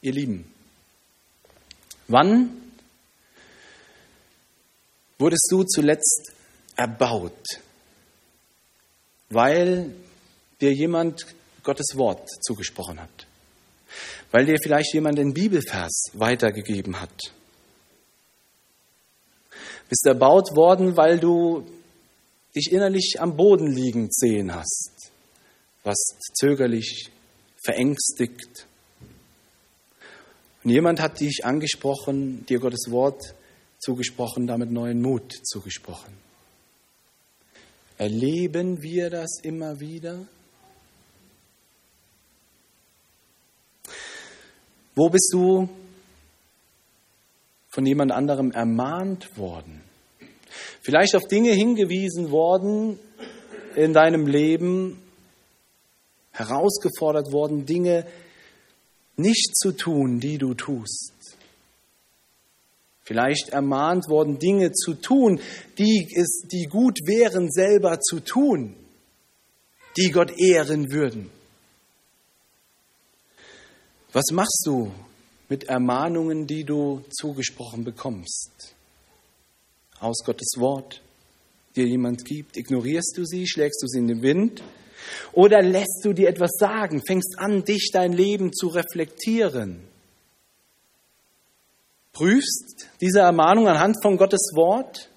Ihr 0.00 0.12
Lieben, 0.12 0.52
wann 2.08 2.50
wurdest 5.18 5.46
du 5.50 5.62
zuletzt 5.62 6.32
erbaut, 6.74 7.44
weil 9.30 9.94
dir 10.60 10.72
jemand 10.72 11.24
Gottes 11.62 11.94
Wort 11.94 12.28
zugesprochen 12.42 13.00
hat? 13.00 13.26
Weil 14.32 14.46
dir 14.46 14.56
vielleicht 14.60 14.92
jemand 14.94 15.18
den 15.18 15.32
Bibelvers 15.32 16.10
weitergegeben 16.14 17.00
hat? 17.00 17.32
Bist 19.92 20.06
erbaut 20.06 20.56
worden, 20.56 20.96
weil 20.96 21.20
du 21.20 21.66
dich 22.56 22.72
innerlich 22.72 23.16
am 23.18 23.36
Boden 23.36 23.66
liegend 23.66 24.14
sehen 24.14 24.54
hast, 24.54 25.12
warst 25.82 26.16
zögerlich, 26.32 27.10
verängstigt. 27.62 28.66
Und 30.64 30.70
jemand 30.70 30.98
hat 30.98 31.20
dich 31.20 31.44
angesprochen, 31.44 32.46
dir 32.46 32.58
Gottes 32.58 32.86
Wort 32.88 33.34
zugesprochen, 33.80 34.46
damit 34.46 34.70
neuen 34.70 35.02
Mut 35.02 35.30
zugesprochen. 35.44 36.14
Erleben 37.98 38.80
wir 38.80 39.10
das 39.10 39.40
immer 39.42 39.78
wieder? 39.78 40.26
Wo 44.94 45.10
bist 45.10 45.28
du 45.34 45.68
von 47.72 47.86
jemand 47.86 48.12
anderem 48.12 48.52
ermahnt 48.52 49.38
worden. 49.38 49.80
Vielleicht 50.82 51.16
auf 51.16 51.26
Dinge 51.26 51.52
hingewiesen 51.52 52.30
worden 52.30 52.98
in 53.74 53.94
deinem 53.94 54.26
Leben, 54.26 55.02
herausgefordert 56.32 57.32
worden, 57.32 57.64
Dinge 57.64 58.06
nicht 59.16 59.56
zu 59.56 59.72
tun, 59.72 60.20
die 60.20 60.36
du 60.36 60.52
tust. 60.52 61.14
Vielleicht 63.04 63.48
ermahnt 63.48 64.08
worden, 64.08 64.38
Dinge 64.38 64.72
zu 64.72 64.92
tun, 64.94 65.40
die, 65.78 66.06
es, 66.14 66.42
die 66.52 66.66
gut 66.66 66.98
wären, 67.06 67.50
selber 67.50 68.00
zu 68.00 68.20
tun, 68.20 68.76
die 69.96 70.10
Gott 70.10 70.30
ehren 70.38 70.92
würden. 70.92 71.30
Was 74.12 74.30
machst 74.30 74.62
du 74.66 74.92
mit 75.52 75.64
Ermahnungen, 75.64 76.46
die 76.46 76.64
du 76.64 77.04
zugesprochen 77.10 77.84
bekommst. 77.84 78.74
Aus 80.00 80.24
Gottes 80.24 80.54
Wort 80.56 81.02
dir 81.76 81.86
jemand 81.86 82.24
gibt. 82.24 82.56
Ignorierst 82.56 83.18
du 83.18 83.26
sie, 83.26 83.46
schlägst 83.46 83.82
du 83.82 83.86
sie 83.86 83.98
in 83.98 84.08
den 84.08 84.22
Wind 84.22 84.62
oder 85.34 85.60
lässt 85.60 86.00
du 86.04 86.14
dir 86.14 86.30
etwas 86.30 86.52
sagen, 86.58 87.02
fängst 87.06 87.34
an, 87.36 87.66
dich 87.66 87.90
dein 87.92 88.14
Leben 88.14 88.54
zu 88.54 88.68
reflektieren. 88.68 89.86
Prüfst 92.12 92.88
diese 93.02 93.20
Ermahnung 93.20 93.68
anhand 93.68 94.02
von 94.02 94.16
Gottes 94.16 94.52
Wort 94.54 95.10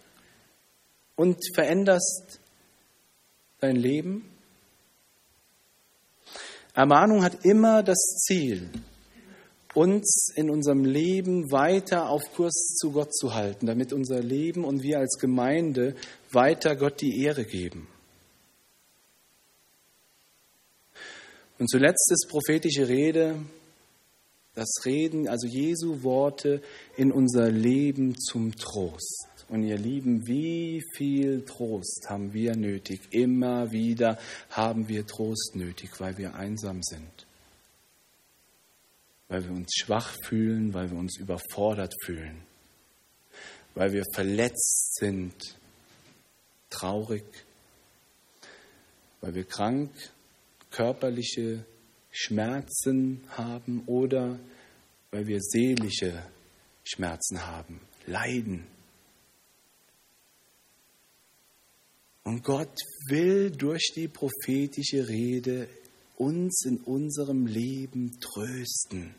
und 1.16 1.38
veränderst 1.54 2.42
dein 3.62 3.78
Leben. 3.78 4.30
Ermahnung 6.74 7.24
hat 7.24 7.46
immer 7.46 7.84
das 7.84 8.18
Ziel, 8.26 8.70
uns 9.76 10.30
in 10.36 10.50
unserem 10.50 10.86
Leben 10.86 11.52
weiter 11.52 12.10
auf 12.10 12.24
Kurs 12.34 12.76
zu 12.80 12.92
Gott 12.92 13.14
zu 13.14 13.34
halten, 13.34 13.68
damit 13.68 13.94
unser 13.94 14.22
Leben 14.22 14.64
und 14.64 14.82
wir 14.82 15.00
als 15.00 15.18
Gemeinde 15.20 15.96
weiter 16.32 16.76
Gott 16.76 17.02
die 17.02 17.22
Ehre 17.22 17.46
geben. 17.46 17.88
Und 21.60 21.70
zuletzt 21.70 22.12
ist 22.12 22.28
prophetische 22.30 22.88
Rede, 22.88 23.38
das 24.56 24.86
Reden, 24.86 25.28
also 25.28 25.48
Jesu 25.48 26.04
Worte 26.04 26.62
in 26.98 27.12
unser 27.12 27.50
Leben 27.50 28.18
zum 28.18 28.56
Trost. 28.56 29.28
Und 29.48 29.64
ihr 29.64 29.78
Lieben, 29.78 30.26
wie 30.26 30.82
viel 30.96 31.44
Trost 31.46 32.08
haben 32.10 32.34
wir 32.34 32.56
nötig? 32.56 33.02
Immer 33.12 33.72
wieder 33.72 34.18
haben 34.50 34.88
wir 34.88 35.06
Trost 35.06 35.56
nötig, 35.56 35.92
weil 36.00 36.18
wir 36.18 36.36
einsam 36.36 36.82
sind 36.82 37.25
weil 39.28 39.44
wir 39.44 39.52
uns 39.52 39.74
schwach 39.76 40.16
fühlen, 40.24 40.74
weil 40.74 40.92
wir 40.92 40.98
uns 40.98 41.18
überfordert 41.18 41.94
fühlen, 42.04 42.44
weil 43.74 43.92
wir 43.92 44.04
verletzt 44.14 44.96
sind, 44.96 45.58
traurig, 46.70 47.26
weil 49.22 49.34
wir 49.34 49.46
krank, 49.46 49.92
körperliche 50.72 51.66
Schmerzen 52.12 53.24
haben 53.30 53.84
oder 53.88 54.40
weil 55.12 55.28
wir 55.28 55.40
seelische 55.42 56.22
Schmerzen 56.84 57.46
haben, 57.46 57.82
Leiden. 58.06 58.68
Und 62.24 62.44
Gott 62.44 62.76
will 63.08 63.52
durch 63.52 63.92
die 63.96 64.08
prophetische 64.08 65.08
Rede 65.08 65.68
uns 66.18 66.66
in 66.66 66.78
unserem 66.78 67.46
Leben 67.46 68.20
trösten 68.20 69.16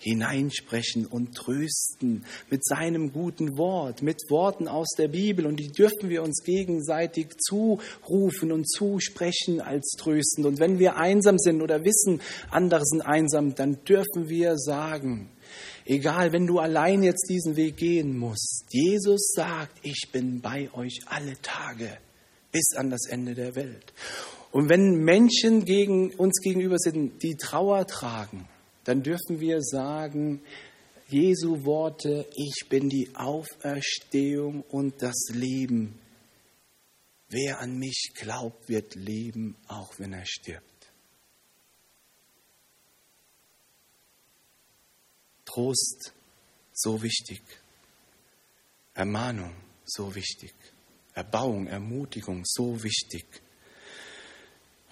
hineinsprechen 0.00 1.04
und 1.04 1.34
trösten 1.34 2.24
mit 2.48 2.64
seinem 2.64 3.12
guten 3.12 3.58
Wort, 3.58 4.02
mit 4.02 4.18
Worten 4.30 4.66
aus 4.66 4.88
der 4.96 5.08
Bibel. 5.08 5.46
Und 5.46 5.60
die 5.60 5.70
dürfen 5.70 6.08
wir 6.08 6.22
uns 6.22 6.42
gegenseitig 6.42 7.28
zurufen 7.38 8.50
und 8.50 8.68
zusprechen 8.68 9.60
als 9.60 9.90
tröstend. 9.98 10.46
Und 10.46 10.58
wenn 10.58 10.78
wir 10.78 10.96
einsam 10.96 11.38
sind 11.38 11.60
oder 11.60 11.84
wissen, 11.84 12.20
andere 12.50 12.84
sind 12.84 13.02
einsam, 13.02 13.54
dann 13.54 13.84
dürfen 13.84 14.28
wir 14.28 14.56
sagen, 14.56 15.28
egal, 15.84 16.32
wenn 16.32 16.46
du 16.46 16.58
allein 16.58 17.02
jetzt 17.02 17.28
diesen 17.28 17.56
Weg 17.56 17.76
gehen 17.76 18.18
musst, 18.18 18.64
Jesus 18.70 19.32
sagt, 19.34 19.76
ich 19.82 20.08
bin 20.10 20.40
bei 20.40 20.72
euch 20.72 21.00
alle 21.06 21.34
Tage 21.42 21.98
bis 22.52 22.74
an 22.74 22.88
das 22.88 23.06
Ende 23.06 23.34
der 23.34 23.54
Welt. 23.54 23.92
Und 24.52 24.68
wenn 24.68 25.04
Menschen 25.04 25.64
gegen 25.64 26.12
uns 26.14 26.40
gegenüber 26.40 26.78
sind, 26.78 27.22
die 27.22 27.36
Trauer 27.36 27.86
tragen, 27.86 28.48
dann 28.84 29.02
dürfen 29.02 29.38
wir 29.38 29.62
sagen, 29.62 30.42
Jesu 31.08 31.64
Worte, 31.64 32.26
ich 32.34 32.68
bin 32.68 32.88
die 32.88 33.10
Auferstehung 33.14 34.62
und 34.62 35.02
das 35.02 35.28
Leben. 35.32 35.98
Wer 37.28 37.60
an 37.60 37.78
mich 37.78 38.12
glaubt, 38.14 38.68
wird 38.68 38.94
leben, 38.94 39.56
auch 39.68 39.98
wenn 39.98 40.12
er 40.12 40.26
stirbt. 40.26 40.64
Trost, 45.44 46.12
so 46.72 47.02
wichtig. 47.02 47.42
Ermahnung, 48.94 49.54
so 49.84 50.14
wichtig. 50.14 50.54
Erbauung, 51.14 51.66
Ermutigung, 51.66 52.42
so 52.44 52.82
wichtig. 52.82 53.26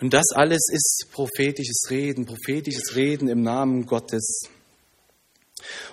Und 0.01 0.15
das 0.15 0.27
alles 0.35 0.69
ist 0.73 1.07
prophetisches 1.13 1.91
Reden, 1.91 2.25
prophetisches 2.25 2.95
Reden 2.95 3.29
im 3.29 3.43
Namen 3.43 3.87
Gottes. 3.87 4.43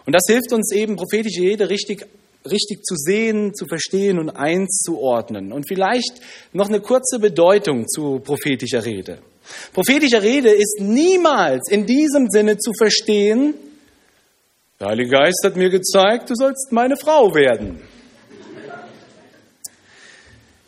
Und 0.06 0.13
das 0.13 0.24
hilft 0.28 0.54
uns 0.54 0.72
eben, 0.72 0.96
prophetische 0.96 1.41
Rede 1.41 1.70
richtig, 1.70 2.06
richtig 2.50 2.84
zu 2.84 2.96
sehen, 2.96 3.56
zu 3.56 3.65
verstehen 3.65 4.20
und 4.20 4.30
einzuordnen. 4.30 5.52
Und 5.52 5.68
vielleicht 5.68 6.22
noch 6.54 6.70
eine 6.70 6.82
kurze 6.82 7.20
Bedeutung 7.20 7.88
zu 7.88 8.20
prophetischer 8.20 8.86
Rede. 8.86 9.20
Prophetischer 9.74 10.22
Rede 10.22 10.50
ist 10.50 10.78
niemals 10.80 11.70
in 11.70 11.86
diesem 11.86 12.30
Sinne 12.30 12.58
zu 12.58 12.74
verstehen, 12.78 13.56
der 14.78 14.89
Heilige 14.89 15.12
Geist 15.12 15.41
hat 15.46 15.56
mir 15.56 15.70
gezeigt, 15.70 16.30
du 16.30 16.36
sollst 16.36 16.74
meine 16.74 16.98
Frau 16.98 17.34
werden. 17.34 17.80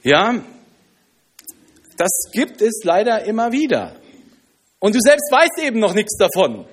Ja, 0.02 0.42
das 1.98 2.12
gibt 2.32 2.62
es 2.62 2.82
leider 2.84 3.26
immer 3.26 3.52
wieder. 3.52 4.00
Und 4.80 4.96
du 4.96 5.00
selbst 5.02 5.32
weißt 5.32 5.60
eben 5.66 5.80
noch 5.80 5.94
nichts 5.94 6.16
davon. 6.18 6.66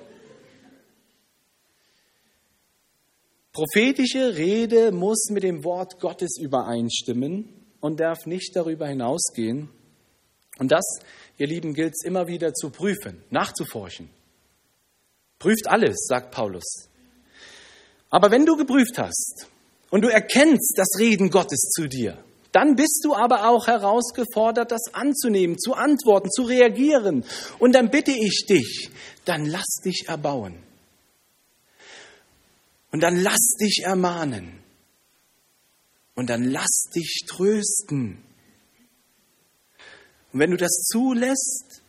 Prophetische 3.51 4.35
Rede 4.35 4.91
muss 4.91 5.29
mit 5.29 5.43
dem 5.43 5.63
Wort 5.63 5.99
Gottes 6.01 6.37
übereinstimmen 6.37 7.47
und 7.79 8.01
darf 8.01 8.25
nicht 8.25 8.53
darüber 8.55 8.87
hinausgehen. 8.87 9.69
Und 10.59 10.71
das, 10.73 10.99
ihr 11.37 11.47
Lieben, 11.47 11.73
gilt 11.73 11.93
es 11.95 12.05
immer 12.05 12.27
wieder 12.27 12.53
zu 12.53 12.69
prüfen, 12.69 13.23
nachzuforschen. 13.29 14.09
Prüft 15.39 15.67
alles, 15.67 16.05
sagt 16.07 16.31
Paulus. 16.31 16.89
Aber 18.09 18.29
wenn 18.29 18.45
du 18.45 18.57
geprüft 18.57 18.97
hast 18.97 19.47
und 19.89 20.01
du 20.01 20.09
erkennst 20.09 20.77
das 20.77 20.99
Reden 20.99 21.29
Gottes 21.29 21.69
zu 21.75 21.87
dir, 21.87 22.24
dann 22.55 22.77
bist 22.77 23.01
du 23.03 23.13
aber 23.13 23.49
auch 23.49 23.67
herausgefordert, 23.67 24.71
das 24.71 24.93
anzunehmen, 24.93 25.59
zu 25.59 25.73
antworten, 25.73 26.31
zu 26.31 26.43
reagieren. 26.43 27.25
Und 27.59 27.73
dann 27.73 27.91
bitte 27.91 28.11
ich 28.11 28.45
dich, 28.47 28.89
dann 29.25 29.45
lass 29.45 29.81
dich 29.83 30.05
erbauen. 30.07 30.55
Und 32.93 33.01
dann 33.01 33.21
lass 33.21 33.57
dich 33.59 33.81
ermahnen. 33.83 34.63
Und 36.15 36.29
dann 36.29 36.45
lass 36.45 36.83
dich 36.95 37.25
trösten. 37.27 38.23
Und 40.31 40.39
wenn 40.39 40.51
du 40.51 40.57
das 40.57 40.85
zulässt, 40.89 41.81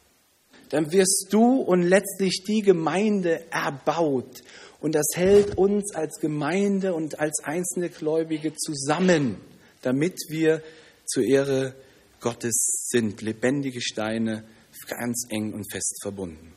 dann 0.70 0.90
wirst 0.90 1.28
du 1.30 1.60
und 1.60 1.82
letztlich 1.82 2.42
die 2.42 2.62
Gemeinde 2.62 3.52
erbaut. 3.52 4.42
Und 4.80 4.96
das 4.96 5.06
hält 5.14 5.56
uns 5.56 5.94
als 5.94 6.18
Gemeinde 6.18 6.92
und 6.92 7.20
als 7.20 7.38
einzelne 7.44 7.88
Gläubige 7.88 8.52
zusammen 8.52 9.40
damit 9.86 10.18
wir 10.28 10.62
zur 11.06 11.22
Ehre 11.22 11.74
Gottes 12.20 12.88
sind, 12.88 13.22
lebendige 13.22 13.80
Steine, 13.80 14.44
ganz 14.88 15.26
eng 15.30 15.52
und 15.54 15.70
fest 15.70 16.00
verbunden. 16.02 16.52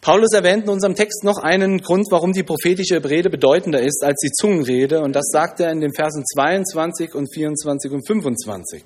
Paulus 0.00 0.32
erwähnt 0.32 0.64
in 0.64 0.70
unserem 0.70 0.94
Text 0.94 1.24
noch 1.24 1.38
einen 1.38 1.78
Grund, 1.78 2.06
warum 2.10 2.32
die 2.32 2.42
prophetische 2.42 3.04
Rede 3.04 3.30
bedeutender 3.30 3.80
ist 3.80 4.02
als 4.02 4.18
die 4.22 4.32
Zungenrede, 4.32 5.02
und 5.02 5.14
das 5.14 5.26
sagt 5.30 5.60
er 5.60 5.70
in 5.70 5.80
den 5.80 5.94
Versen 5.94 6.24
22 6.24 7.14
und 7.14 7.32
24 7.32 7.92
und 7.92 8.06
25. 8.06 8.82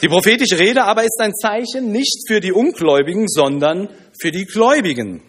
Die 0.00 0.08
prophetische 0.08 0.58
Rede 0.58 0.84
aber 0.84 1.02
ist 1.02 1.20
ein 1.20 1.34
Zeichen 1.34 1.90
nicht 1.90 2.26
für 2.28 2.40
die 2.40 2.52
Ungläubigen, 2.52 3.26
sondern 3.28 3.88
für 4.18 4.30
die 4.30 4.44
Gläubigen. 4.44 5.22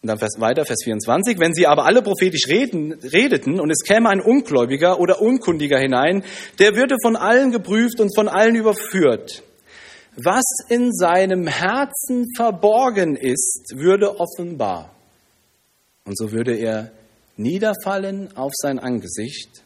Und 0.00 0.08
dann 0.08 0.20
weiter, 0.20 0.64
Vers 0.64 0.78
24. 0.84 1.40
Wenn 1.40 1.54
sie 1.54 1.66
aber 1.66 1.84
alle 1.84 2.02
prophetisch 2.02 2.46
reden, 2.48 2.92
redeten 2.92 3.58
und 3.58 3.70
es 3.70 3.82
käme 3.82 4.08
ein 4.10 4.20
Ungläubiger 4.20 5.00
oder 5.00 5.20
Unkundiger 5.20 5.78
hinein, 5.78 6.22
der 6.60 6.76
würde 6.76 6.96
von 7.02 7.16
allen 7.16 7.50
geprüft 7.50 8.00
und 8.00 8.14
von 8.14 8.28
allen 8.28 8.54
überführt. 8.54 9.42
Was 10.14 10.44
in 10.68 10.92
seinem 10.92 11.46
Herzen 11.46 12.26
verborgen 12.36 13.16
ist, 13.16 13.74
würde 13.76 14.20
offenbar. 14.20 14.94
Und 16.04 16.16
so 16.16 16.32
würde 16.32 16.54
er 16.54 16.92
niederfallen 17.36 18.36
auf 18.36 18.52
sein 18.54 18.78
Angesicht, 18.78 19.62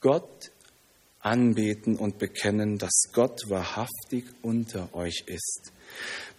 Gott 0.00 0.50
anbeten 1.20 1.96
und 1.96 2.18
bekennen, 2.18 2.78
dass 2.78 3.10
Gott 3.12 3.42
wahrhaftig 3.48 4.24
unter 4.42 4.94
euch 4.94 5.24
ist. 5.26 5.72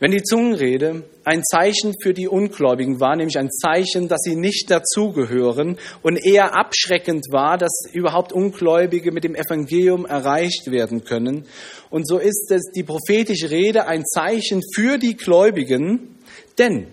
Wenn 0.02 0.10
die 0.10 0.24
Zungenrede 0.24 1.04
ein 1.26 1.44
Zeichen 1.44 1.94
für 2.02 2.14
die 2.14 2.28
Ungläubigen 2.28 3.00
war, 3.00 3.16
nämlich 3.16 3.38
ein 3.38 3.52
Zeichen, 3.52 4.08
dass 4.08 4.22
sie 4.24 4.36
nicht 4.36 4.72
dazugehören 4.72 5.78
und 6.02 6.18
eher 6.18 6.56
abschreckend 6.56 7.28
war, 7.30 7.60
dass 7.60 7.84
überhaupt 7.94 8.34
Ungläubige 8.34 9.12
mit 9.12 9.24
dem 9.24 9.36
Evangelium 9.36 10.08
erreicht 10.08 10.72
werden 10.72 11.04
können. 11.04 11.46
Und 11.92 12.08
so 12.08 12.18
ist 12.18 12.50
es 12.50 12.72
die 12.76 12.82
prophetische 12.82 13.52
Rede 13.52 13.86
ein 13.86 14.04
Zeichen 14.04 14.64
für 14.74 14.98
die 14.98 15.16
Gläubigen, 15.16 16.16
denn 16.58 16.88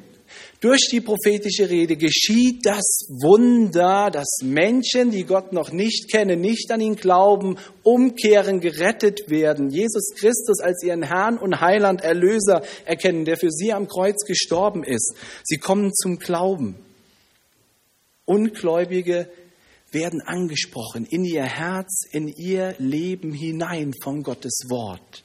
durch 0.61 0.89
die 0.91 1.01
prophetische 1.01 1.71
Rede 1.71 1.97
geschieht 1.97 2.67
das 2.67 3.07
Wunder, 3.23 4.11
dass 4.11 4.39
Menschen, 4.43 5.13
die 5.13 5.23
Gott 5.23 5.53
noch 5.53 5.71
nicht 5.71 6.11
kennen, 6.11 6.41
nicht 6.41 6.73
an 6.73 6.81
ihn 6.81 6.97
glauben, 6.97 7.59
umkehren, 7.85 8.59
gerettet 8.61 9.31
werden, 9.31 9.71
Jesus 9.71 10.15
Christus 10.17 10.59
als 10.61 10.83
ihren 10.83 11.05
Herrn 11.05 11.39
und 11.39 11.61
Heiland, 11.61 12.01
Erlöser 12.01 12.63
erkennen, 12.87 13.25
der 13.25 13.37
für 13.37 13.51
sie 13.51 13.73
am 13.73 13.87
Kreuz 13.87 14.25
gestorben 14.25 14.83
ist. 14.83 15.15
Sie 15.45 15.59
kommen 15.59 15.95
zum 15.95 16.19
Glauben. 16.19 16.75
Ungläubige 18.25 19.31
werden 19.93 20.21
angesprochen 20.21 21.07
in 21.07 21.25
ihr 21.25 21.45
Herz, 21.45 22.03
in 22.11 22.27
ihr 22.27 22.75
Leben 22.79 23.33
hinein 23.33 23.93
von 24.03 24.25
Gottes 24.25 24.67
Wort. 24.69 25.25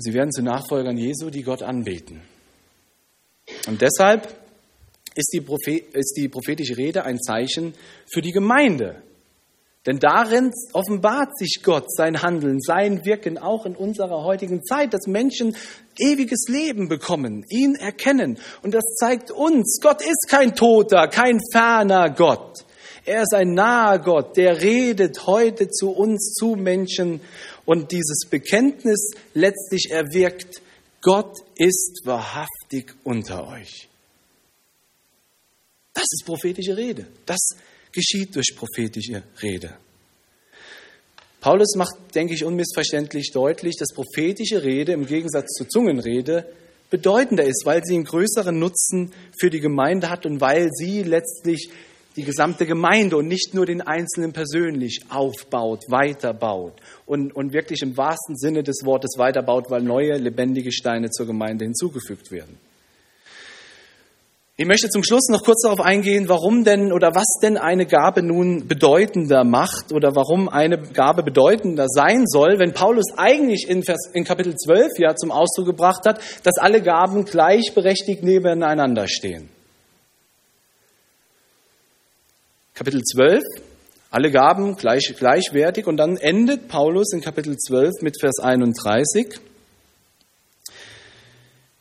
Sie 0.00 0.14
werden 0.14 0.30
zu 0.30 0.42
Nachfolgern 0.42 0.96
Jesu, 0.96 1.28
die 1.28 1.42
Gott 1.42 1.60
anbeten. 1.60 2.22
Und 3.66 3.82
deshalb 3.82 4.32
ist 5.16 5.32
die, 5.32 5.42
ist 5.92 6.16
die 6.16 6.28
prophetische 6.28 6.76
Rede 6.76 7.04
ein 7.04 7.18
Zeichen 7.18 7.74
für 8.12 8.22
die 8.22 8.30
Gemeinde. 8.30 9.02
Denn 9.86 9.98
darin 9.98 10.52
offenbart 10.72 11.36
sich 11.36 11.62
Gott 11.64 11.92
sein 11.92 12.22
Handeln, 12.22 12.60
sein 12.60 13.04
Wirken 13.04 13.38
auch 13.38 13.66
in 13.66 13.74
unserer 13.74 14.22
heutigen 14.22 14.62
Zeit, 14.62 14.94
dass 14.94 15.08
Menschen 15.08 15.56
ewiges 15.98 16.46
Leben 16.48 16.88
bekommen, 16.88 17.44
ihn 17.48 17.74
erkennen. 17.74 18.38
Und 18.62 18.74
das 18.74 18.84
zeigt 19.00 19.32
uns, 19.32 19.80
Gott 19.82 20.00
ist 20.00 20.26
kein 20.28 20.54
toter, 20.54 21.08
kein 21.08 21.40
ferner 21.52 22.10
Gott. 22.10 22.64
Er 23.04 23.22
ist 23.22 23.34
ein 23.34 23.54
naher 23.54 23.98
Gott, 23.98 24.36
der 24.36 24.60
redet 24.60 25.26
heute 25.26 25.70
zu 25.70 25.90
uns, 25.90 26.34
zu 26.34 26.54
Menschen 26.54 27.22
und 27.68 27.92
dieses 27.92 28.20
Bekenntnis 28.30 29.10
letztlich 29.34 29.90
erwirkt, 29.90 30.62
Gott 31.02 31.36
ist 31.56 32.00
wahrhaftig 32.04 32.94
unter 33.04 33.46
euch. 33.46 33.90
Das 35.92 36.04
ist 36.04 36.24
prophetische 36.24 36.78
Rede. 36.78 37.04
Das 37.26 37.50
geschieht 37.92 38.34
durch 38.34 38.56
prophetische 38.56 39.22
Rede. 39.42 39.76
Paulus 41.42 41.74
macht, 41.76 41.92
denke 42.14 42.32
ich, 42.32 42.42
unmissverständlich 42.42 43.32
deutlich, 43.34 43.76
dass 43.76 43.94
prophetische 43.94 44.62
Rede 44.62 44.92
im 44.92 45.06
Gegensatz 45.06 45.50
zur 45.52 45.68
Zungenrede 45.68 46.46
bedeutender 46.88 47.44
ist, 47.44 47.66
weil 47.66 47.84
sie 47.84 47.96
einen 47.96 48.04
größeren 48.04 48.58
Nutzen 48.58 49.12
für 49.38 49.50
die 49.50 49.60
Gemeinde 49.60 50.08
hat 50.08 50.24
und 50.24 50.40
weil 50.40 50.70
sie 50.72 51.02
letztlich 51.02 51.68
die 52.18 52.24
gesamte 52.24 52.66
Gemeinde 52.66 53.16
und 53.16 53.28
nicht 53.28 53.54
nur 53.54 53.64
den 53.64 53.80
Einzelnen 53.80 54.32
persönlich 54.32 55.02
aufbaut, 55.08 55.84
weiterbaut 55.88 56.72
und, 57.06 57.34
und 57.34 57.52
wirklich 57.52 57.80
im 57.82 57.96
wahrsten 57.96 58.36
Sinne 58.36 58.64
des 58.64 58.80
Wortes 58.84 59.18
weiterbaut, 59.18 59.70
weil 59.70 59.82
neue 59.82 60.18
lebendige 60.18 60.72
Steine 60.72 61.10
zur 61.10 61.26
Gemeinde 61.26 61.64
hinzugefügt 61.64 62.32
werden. 62.32 62.58
Ich 64.56 64.66
möchte 64.66 64.88
zum 64.88 65.04
Schluss 65.04 65.28
noch 65.28 65.44
kurz 65.44 65.62
darauf 65.62 65.78
eingehen, 65.78 66.28
warum 66.28 66.64
denn 66.64 66.90
oder 66.90 67.14
was 67.14 67.38
denn 67.40 67.56
eine 67.56 67.86
Gabe 67.86 68.24
nun 68.24 68.66
bedeutender 68.66 69.44
macht 69.44 69.92
oder 69.92 70.16
warum 70.16 70.48
eine 70.48 70.76
Gabe 70.76 71.22
bedeutender 71.22 71.86
sein 71.86 72.26
soll, 72.26 72.58
wenn 72.58 72.72
Paulus 72.72 73.16
eigentlich 73.16 73.68
in, 73.68 73.84
Vers, 73.84 74.10
in 74.12 74.24
Kapitel 74.24 74.56
12 74.56 74.98
ja 74.98 75.14
zum 75.14 75.30
Ausdruck 75.30 75.66
gebracht 75.66 76.04
hat, 76.04 76.20
dass 76.42 76.58
alle 76.58 76.82
Gaben 76.82 77.24
gleichberechtigt 77.24 78.24
nebeneinander 78.24 79.06
stehen. 79.06 79.50
Kapitel 82.78 83.02
12, 83.02 83.42
alle 84.12 84.30
Gaben 84.30 84.76
gleich, 84.76 85.12
gleichwertig 85.18 85.88
und 85.88 85.96
dann 85.96 86.16
endet 86.16 86.68
Paulus 86.68 87.12
in 87.12 87.20
Kapitel 87.20 87.56
12 87.56 88.02
mit 88.02 88.20
Vers 88.20 88.38
31. 88.38 89.40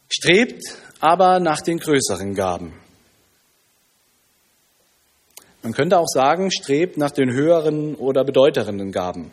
Strebt 0.09 0.63
aber 0.99 1.39
nach 1.39 1.61
den 1.61 1.77
größeren 1.77 2.33
Gaben. 2.33 2.73
Man 5.61 5.73
könnte 5.73 5.99
auch 5.99 6.07
sagen, 6.07 6.49
strebt 6.49 6.97
nach 6.97 7.11
den 7.11 7.31
höheren 7.31 7.93
oder 7.93 8.23
bedeutenden 8.23 8.91
Gaben. 8.91 9.29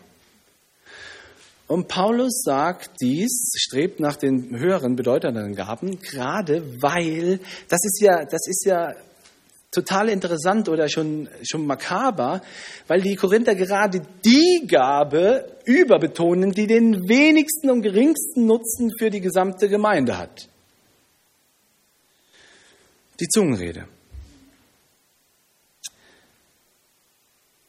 Und 1.66 1.88
Paulus 1.88 2.42
sagt 2.44 3.00
dies, 3.00 3.54
strebt 3.56 4.00
nach 4.00 4.16
den 4.16 4.58
höheren, 4.58 4.96
bedeutenden 4.96 5.54
Gaben, 5.54 5.98
gerade 6.02 6.82
weil, 6.82 7.40
das 7.70 7.82
ist 7.86 8.02
ja, 8.02 8.26
das 8.26 8.46
ist 8.48 8.66
ja 8.66 8.92
total 9.74 10.08
interessant 10.08 10.68
oder 10.68 10.88
schon, 10.88 11.28
schon 11.42 11.66
makaber, 11.66 12.40
weil 12.86 13.02
die 13.02 13.16
Korinther 13.16 13.54
gerade 13.54 14.00
die 14.24 14.66
Gabe 14.66 15.58
überbetonen, 15.64 16.52
die 16.52 16.66
den 16.66 17.08
wenigsten 17.08 17.70
und 17.70 17.82
geringsten 17.82 18.46
Nutzen 18.46 18.90
für 18.98 19.10
die 19.10 19.20
gesamte 19.20 19.68
Gemeinde 19.68 20.16
hat 20.16 20.48
die 23.20 23.28
Zungenrede. 23.28 23.86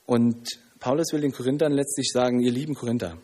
Und 0.06 0.48
Paulus 0.80 1.14
will 1.14 1.22
den 1.22 1.32
Korinthern 1.32 1.72
letztlich 1.72 2.10
sagen, 2.12 2.40
ihr 2.40 2.52
lieben 2.52 2.76
Korinther, 2.76 3.18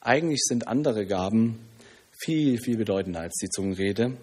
eigentlich 0.00 0.42
sind 0.44 0.68
andere 0.68 1.06
Gaben 1.06 1.58
viel, 2.12 2.60
viel 2.60 2.76
bedeutender 2.76 3.20
als 3.20 3.34
die 3.42 3.48
Zungenrede, 3.48 4.16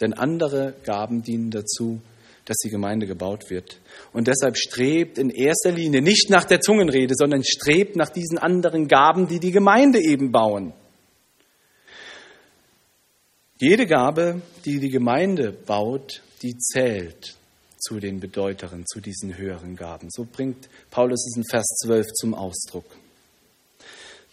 denn 0.00 0.12
andere 0.12 0.74
Gaben 0.84 1.22
dienen 1.22 1.50
dazu, 1.50 2.00
dass 2.46 2.56
die 2.58 2.70
Gemeinde 2.70 3.06
gebaut 3.06 3.50
wird. 3.50 3.80
Und 4.12 4.28
deshalb 4.28 4.56
strebt 4.56 5.18
in 5.18 5.30
erster 5.30 5.72
Linie 5.72 6.00
nicht 6.00 6.30
nach 6.30 6.44
der 6.44 6.60
Zungenrede, 6.60 7.14
sondern 7.16 7.44
strebt 7.44 7.96
nach 7.96 8.08
diesen 8.08 8.38
anderen 8.38 8.88
Gaben, 8.88 9.28
die 9.28 9.40
die 9.40 9.50
Gemeinde 9.50 10.00
eben 10.00 10.32
bauen. 10.32 10.72
Jede 13.58 13.86
Gabe, 13.86 14.42
die 14.64 14.78
die 14.80 14.90
Gemeinde 14.90 15.52
baut, 15.52 16.22
die 16.42 16.56
zählt 16.56 17.36
zu 17.78 17.98
den 18.00 18.20
bedeuteren, 18.20 18.84
zu 18.86 19.00
diesen 19.00 19.36
höheren 19.36 19.76
Gaben. 19.76 20.08
So 20.10 20.26
bringt 20.30 20.68
Paulus 20.90 21.26
es 21.26 21.36
in 21.36 21.44
Vers 21.44 21.66
12 21.82 22.06
zum 22.12 22.34
Ausdruck. 22.34 22.84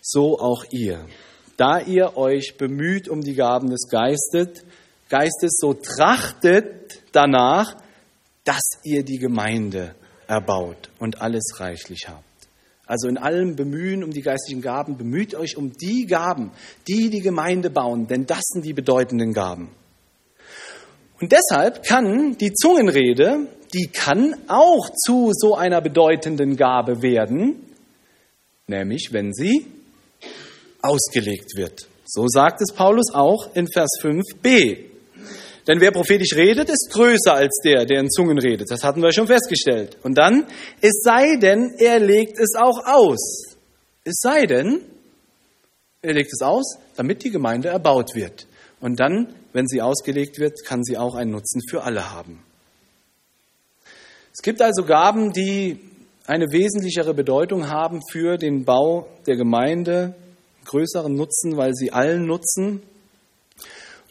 So 0.01 0.39
auch 0.39 0.66
ihr. 0.72 1.05
Da 1.57 1.80
ihr 1.80 2.18
euch 2.18 2.55
bemüht 2.57 3.07
um 3.07 3.22
die 3.22 3.36
Gaben 3.36 3.70
des 3.70 3.88
Geistes, 3.89 4.64
Geistes, 5.09 5.57
so 5.59 5.74
trachtet 5.74 7.01
danach, 7.11 7.76
dass 8.43 8.63
ihr 8.83 9.03
die 9.03 9.17
Gemeinde 9.17 9.95
erbaut 10.27 10.89
und 10.99 11.21
alles 11.21 11.59
reichlich 11.59 12.07
habt. 12.07 12.23
Also 12.85 13.07
in 13.07 13.17
allem 13.17 13.55
Bemühen 13.55 14.03
um 14.03 14.11
die 14.11 14.21
geistlichen 14.21 14.61
Gaben, 14.61 14.97
bemüht 14.97 15.35
euch 15.35 15.55
um 15.55 15.71
die 15.71 16.05
Gaben, 16.05 16.51
die 16.87 17.09
die 17.09 17.21
Gemeinde 17.21 17.69
bauen, 17.69 18.07
denn 18.07 18.25
das 18.25 18.41
sind 18.43 18.65
die 18.65 18.73
bedeutenden 18.73 19.33
Gaben. 19.33 19.69
Und 21.21 21.31
deshalb 21.31 21.83
kann 21.83 22.37
die 22.37 22.53
Zungenrede, 22.53 23.47
die 23.73 23.87
kann 23.87 24.35
auch 24.47 24.89
zu 24.89 25.31
so 25.33 25.55
einer 25.55 25.79
bedeutenden 25.81 26.57
Gabe 26.57 27.01
werden, 27.01 27.63
nämlich 28.67 29.09
wenn 29.11 29.33
sie 29.33 29.65
ausgelegt 30.81 31.55
wird. 31.55 31.87
So 32.05 32.27
sagt 32.27 32.61
es 32.61 32.73
Paulus 32.73 33.13
auch 33.13 33.55
in 33.55 33.67
Vers 33.71 33.89
5b. 34.01 34.92
Denn 35.68 35.80
wer 35.80 35.91
prophetisch 35.91 36.36
redet, 36.36 36.70
ist 36.70 36.89
größer 36.91 37.34
als 37.34 37.59
der, 37.64 37.86
der 37.86 37.99
in 37.99 38.09
Zungen 38.09 38.38
redet. 38.38 38.70
Das 38.70 38.84
hatten 38.84 39.01
wir 39.01 39.14
schon 39.14 39.28
festgestellt. 39.28 39.97
Und 40.03 40.18
dann, 40.18 40.45
es 40.82 41.01
sei 41.03 41.38
denn, 41.38 41.74
er 41.78 41.99
legt 41.99 42.38
es 42.39 42.55
auch 42.57 42.86
aus. 42.86 43.55
Es 44.03 44.16
sei 44.20 44.45
denn, 44.45 44.82
er 46.01 46.14
legt 46.14 46.32
es 46.34 46.41
aus, 46.41 46.78
damit 46.97 47.24
die 47.24 47.32
Gemeinde 47.32 47.70
erbaut 47.70 48.14
wird. 48.14 48.47
Und 48.82 48.99
dann 48.99 49.34
wenn 49.53 49.68
sie 49.68 49.82
ausgelegt 49.82 50.39
wird, 50.39 50.66
kann 50.66 50.84
sie 50.84 50.97
auch 50.97 51.16
einen 51.16 51.32
Nutzen 51.32 51.61
für 51.70 51.84
alle 51.84 52.11
haben. 52.11 52.43
Es 54.34 54.41
gibt 54.41 54.61
also 54.61 54.84
Gaben, 54.84 55.32
die 55.32 55.80
eine 56.26 56.51
wesentlichere 56.51 57.14
Bedeutung 57.14 57.70
haben 57.70 58.01
für 58.11 58.38
den 58.38 58.66
Bau 58.66 59.07
der 59.28 59.38
Gemeinde, 59.38 60.16
größeren 60.66 61.14
Nutzen, 61.14 61.55
weil 61.55 61.74
sie 61.76 61.91
allen 61.91 62.26
nutzen. 62.26 62.82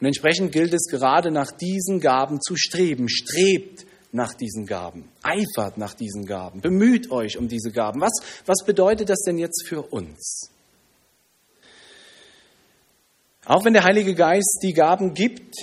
Und 0.03 0.07
entsprechend 0.07 0.51
gilt 0.51 0.75
es 0.75 0.89
gerade 0.91 1.31
nach 1.31 1.53
diesen 1.53 2.01
Gaben 2.01 2.41
zu 2.41 2.57
streben. 2.57 3.09
Strebt 3.09 3.87
nach 4.11 4.35
diesen 4.35 4.67
Gaben, 4.67 5.09
eifert 5.23 5.79
nach 5.79 5.95
diesen 5.95 6.27
Gaben, 6.27 6.61
bemüht 6.61 7.13
euch 7.13 7.39
um 7.39 7.47
diese 7.47 7.71
Gaben. 7.71 8.01
Was, 8.01 8.11
was 8.45 8.65
bedeutet 8.67 9.11
das 9.11 9.21
denn 9.21 9.39
jetzt 9.39 9.65
für 9.69 9.81
uns? 9.81 10.51
Auch 13.45 13.65
wenn 13.65 13.75
der 13.75 13.85
Heilige 13.85 14.17
Geist 14.17 14.59
die 14.65 14.73
Gaben 14.73 15.15
gibt, 15.15 15.55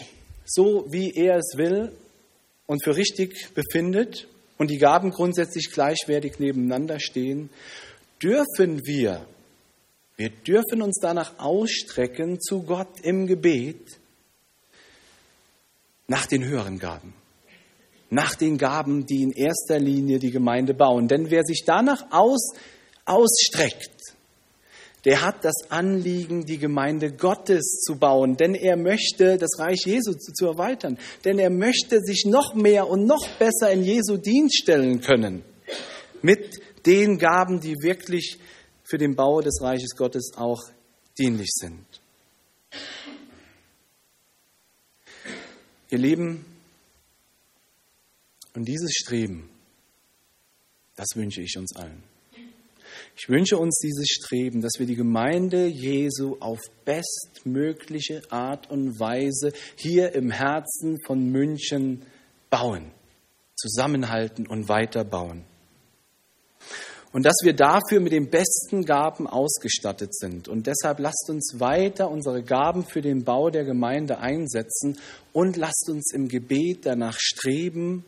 so 0.46 0.86
wie 0.90 1.12
er 1.14 1.36
es 1.36 1.58
will 1.58 1.92
und 2.66 2.82
für 2.82 2.96
richtig 2.96 3.54
befindet 3.54 4.30
und 4.58 4.72
die 4.72 4.78
Gaben 4.78 5.12
grundsätzlich 5.12 5.70
gleichwertig 5.70 6.40
nebeneinander 6.40 7.02
stehen, 7.02 7.50
dürfen 8.24 8.86
wir, 8.86 9.26
wir 10.16 10.30
dürfen 10.30 10.82
uns 10.82 10.98
danach 11.02 11.40
ausstrecken 11.40 12.40
zu 12.40 12.64
Gott 12.64 13.02
im 13.02 13.28
Gebet 13.28 13.99
nach 16.10 16.26
den 16.26 16.44
höheren 16.44 16.80
Gaben, 16.80 17.14
nach 18.10 18.36
den 18.36 18.58
Gaben, 18.58 19.06
die 19.06 19.22
in 19.24 19.32
erster 19.32 19.80
Linie 19.80 20.20
die 20.20 20.32
Gemeinde 20.32 20.74
bauen. 20.74 21.08
Denn 21.08 21.30
wer 21.30 21.44
sich 21.44 21.64
danach 21.66 22.12
aus, 22.12 22.54
ausstreckt, 23.06 24.16
der 25.06 25.22
hat 25.22 25.46
das 25.46 25.70
Anliegen, 25.70 26.46
die 26.46 26.58
Gemeinde 26.58 27.14
Gottes 27.14 27.82
zu 27.86 27.98
bauen, 27.98 28.36
denn 28.36 28.54
er 28.54 28.76
möchte 28.76 29.38
das 29.38 29.58
Reich 29.60 29.86
Jesu 29.86 30.14
zu, 30.14 30.34
zu, 30.34 30.48
erweitern, 30.48 30.98
denn 31.24 31.40
er 31.40 31.50
möchte 31.50 32.02
sich 32.02 32.26
noch 32.26 32.54
mehr 32.54 32.90
und 32.90 33.06
noch 33.06 33.26
besser 33.38 33.72
in 33.72 33.84
Jesu 33.84 34.18
Dienst 34.18 34.58
stellen 34.58 35.00
können 35.00 35.44
mit 36.22 36.60
den 36.86 37.18
Gaben, 37.18 37.62
die 37.62 37.76
wirklich 37.82 38.40
für 38.84 38.98
den 38.98 39.16
Bau 39.16 39.40
des 39.40 39.62
Reiches 39.62 39.96
Gottes 39.96 40.32
auch 40.36 40.64
dienlich 41.18 41.52
sind. 41.52 41.86
Ihr 45.92 45.98
Lieben, 45.98 46.46
und 48.54 48.66
dieses 48.66 48.92
Streben, 48.94 49.50
das 50.96 51.08
wünsche 51.16 51.42
ich 51.42 51.58
uns 51.58 51.76
allen. 51.76 52.04
Ich 53.16 53.30
wünsche 53.30 53.58
uns 53.58 53.80
dieses 53.80 54.08
Streben, 54.08 54.62
dass 54.62 54.74
wir 54.78 54.86
die 54.86 54.96
Gemeinde 54.96 55.66
Jesu 55.66 56.38
auf 56.40 56.60
bestmögliche 56.86 58.22
Art 58.30 58.70
und 58.70 59.00
Weise 59.00 59.52
hier 59.78 60.14
im 60.14 60.30
Herzen 60.30 60.98
von 61.06 61.32
München 61.32 62.04
bauen, 62.50 62.92
zusammenhalten 63.56 64.46
und 64.46 64.70
weiterbauen. 64.70 65.44
Und 67.12 67.26
dass 67.26 67.38
wir 67.44 67.54
dafür 67.54 68.00
mit 68.00 68.12
den 68.12 68.30
besten 68.30 68.86
Gaben 68.86 69.26
ausgestattet 69.26 70.16
sind. 70.16 70.48
Und 70.48 70.68
deshalb 70.68 71.00
lasst 71.00 71.28
uns 71.30 71.56
weiter 71.60 72.12
unsere 72.12 72.44
Gaben 72.44 72.86
für 72.86 73.02
den 73.02 73.24
Bau 73.24 73.50
der 73.50 73.66
Gemeinde 73.66 74.20
einsetzen 74.20 75.00
und 75.34 75.58
lasst 75.58 75.90
uns 75.90 76.12
im 76.14 76.28
Gebet 76.28 76.86
danach 76.86 77.18
streben, 77.20 78.04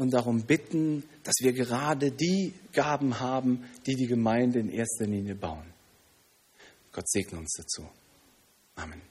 und 0.00 0.14
darum 0.14 0.44
bitten, 0.44 1.02
dass 1.24 1.34
wir 1.40 1.52
gerade 1.52 2.10
die 2.10 2.54
Gaben 2.72 3.20
haben, 3.20 3.64
die 3.86 3.94
die 3.94 4.06
Gemeinde 4.06 4.58
in 4.58 4.70
erster 4.70 5.04
Linie 5.04 5.34
bauen. 5.34 5.66
Gott 6.90 7.06
segne 7.06 7.38
uns 7.38 7.52
dazu. 7.58 7.86
Amen. 8.76 9.02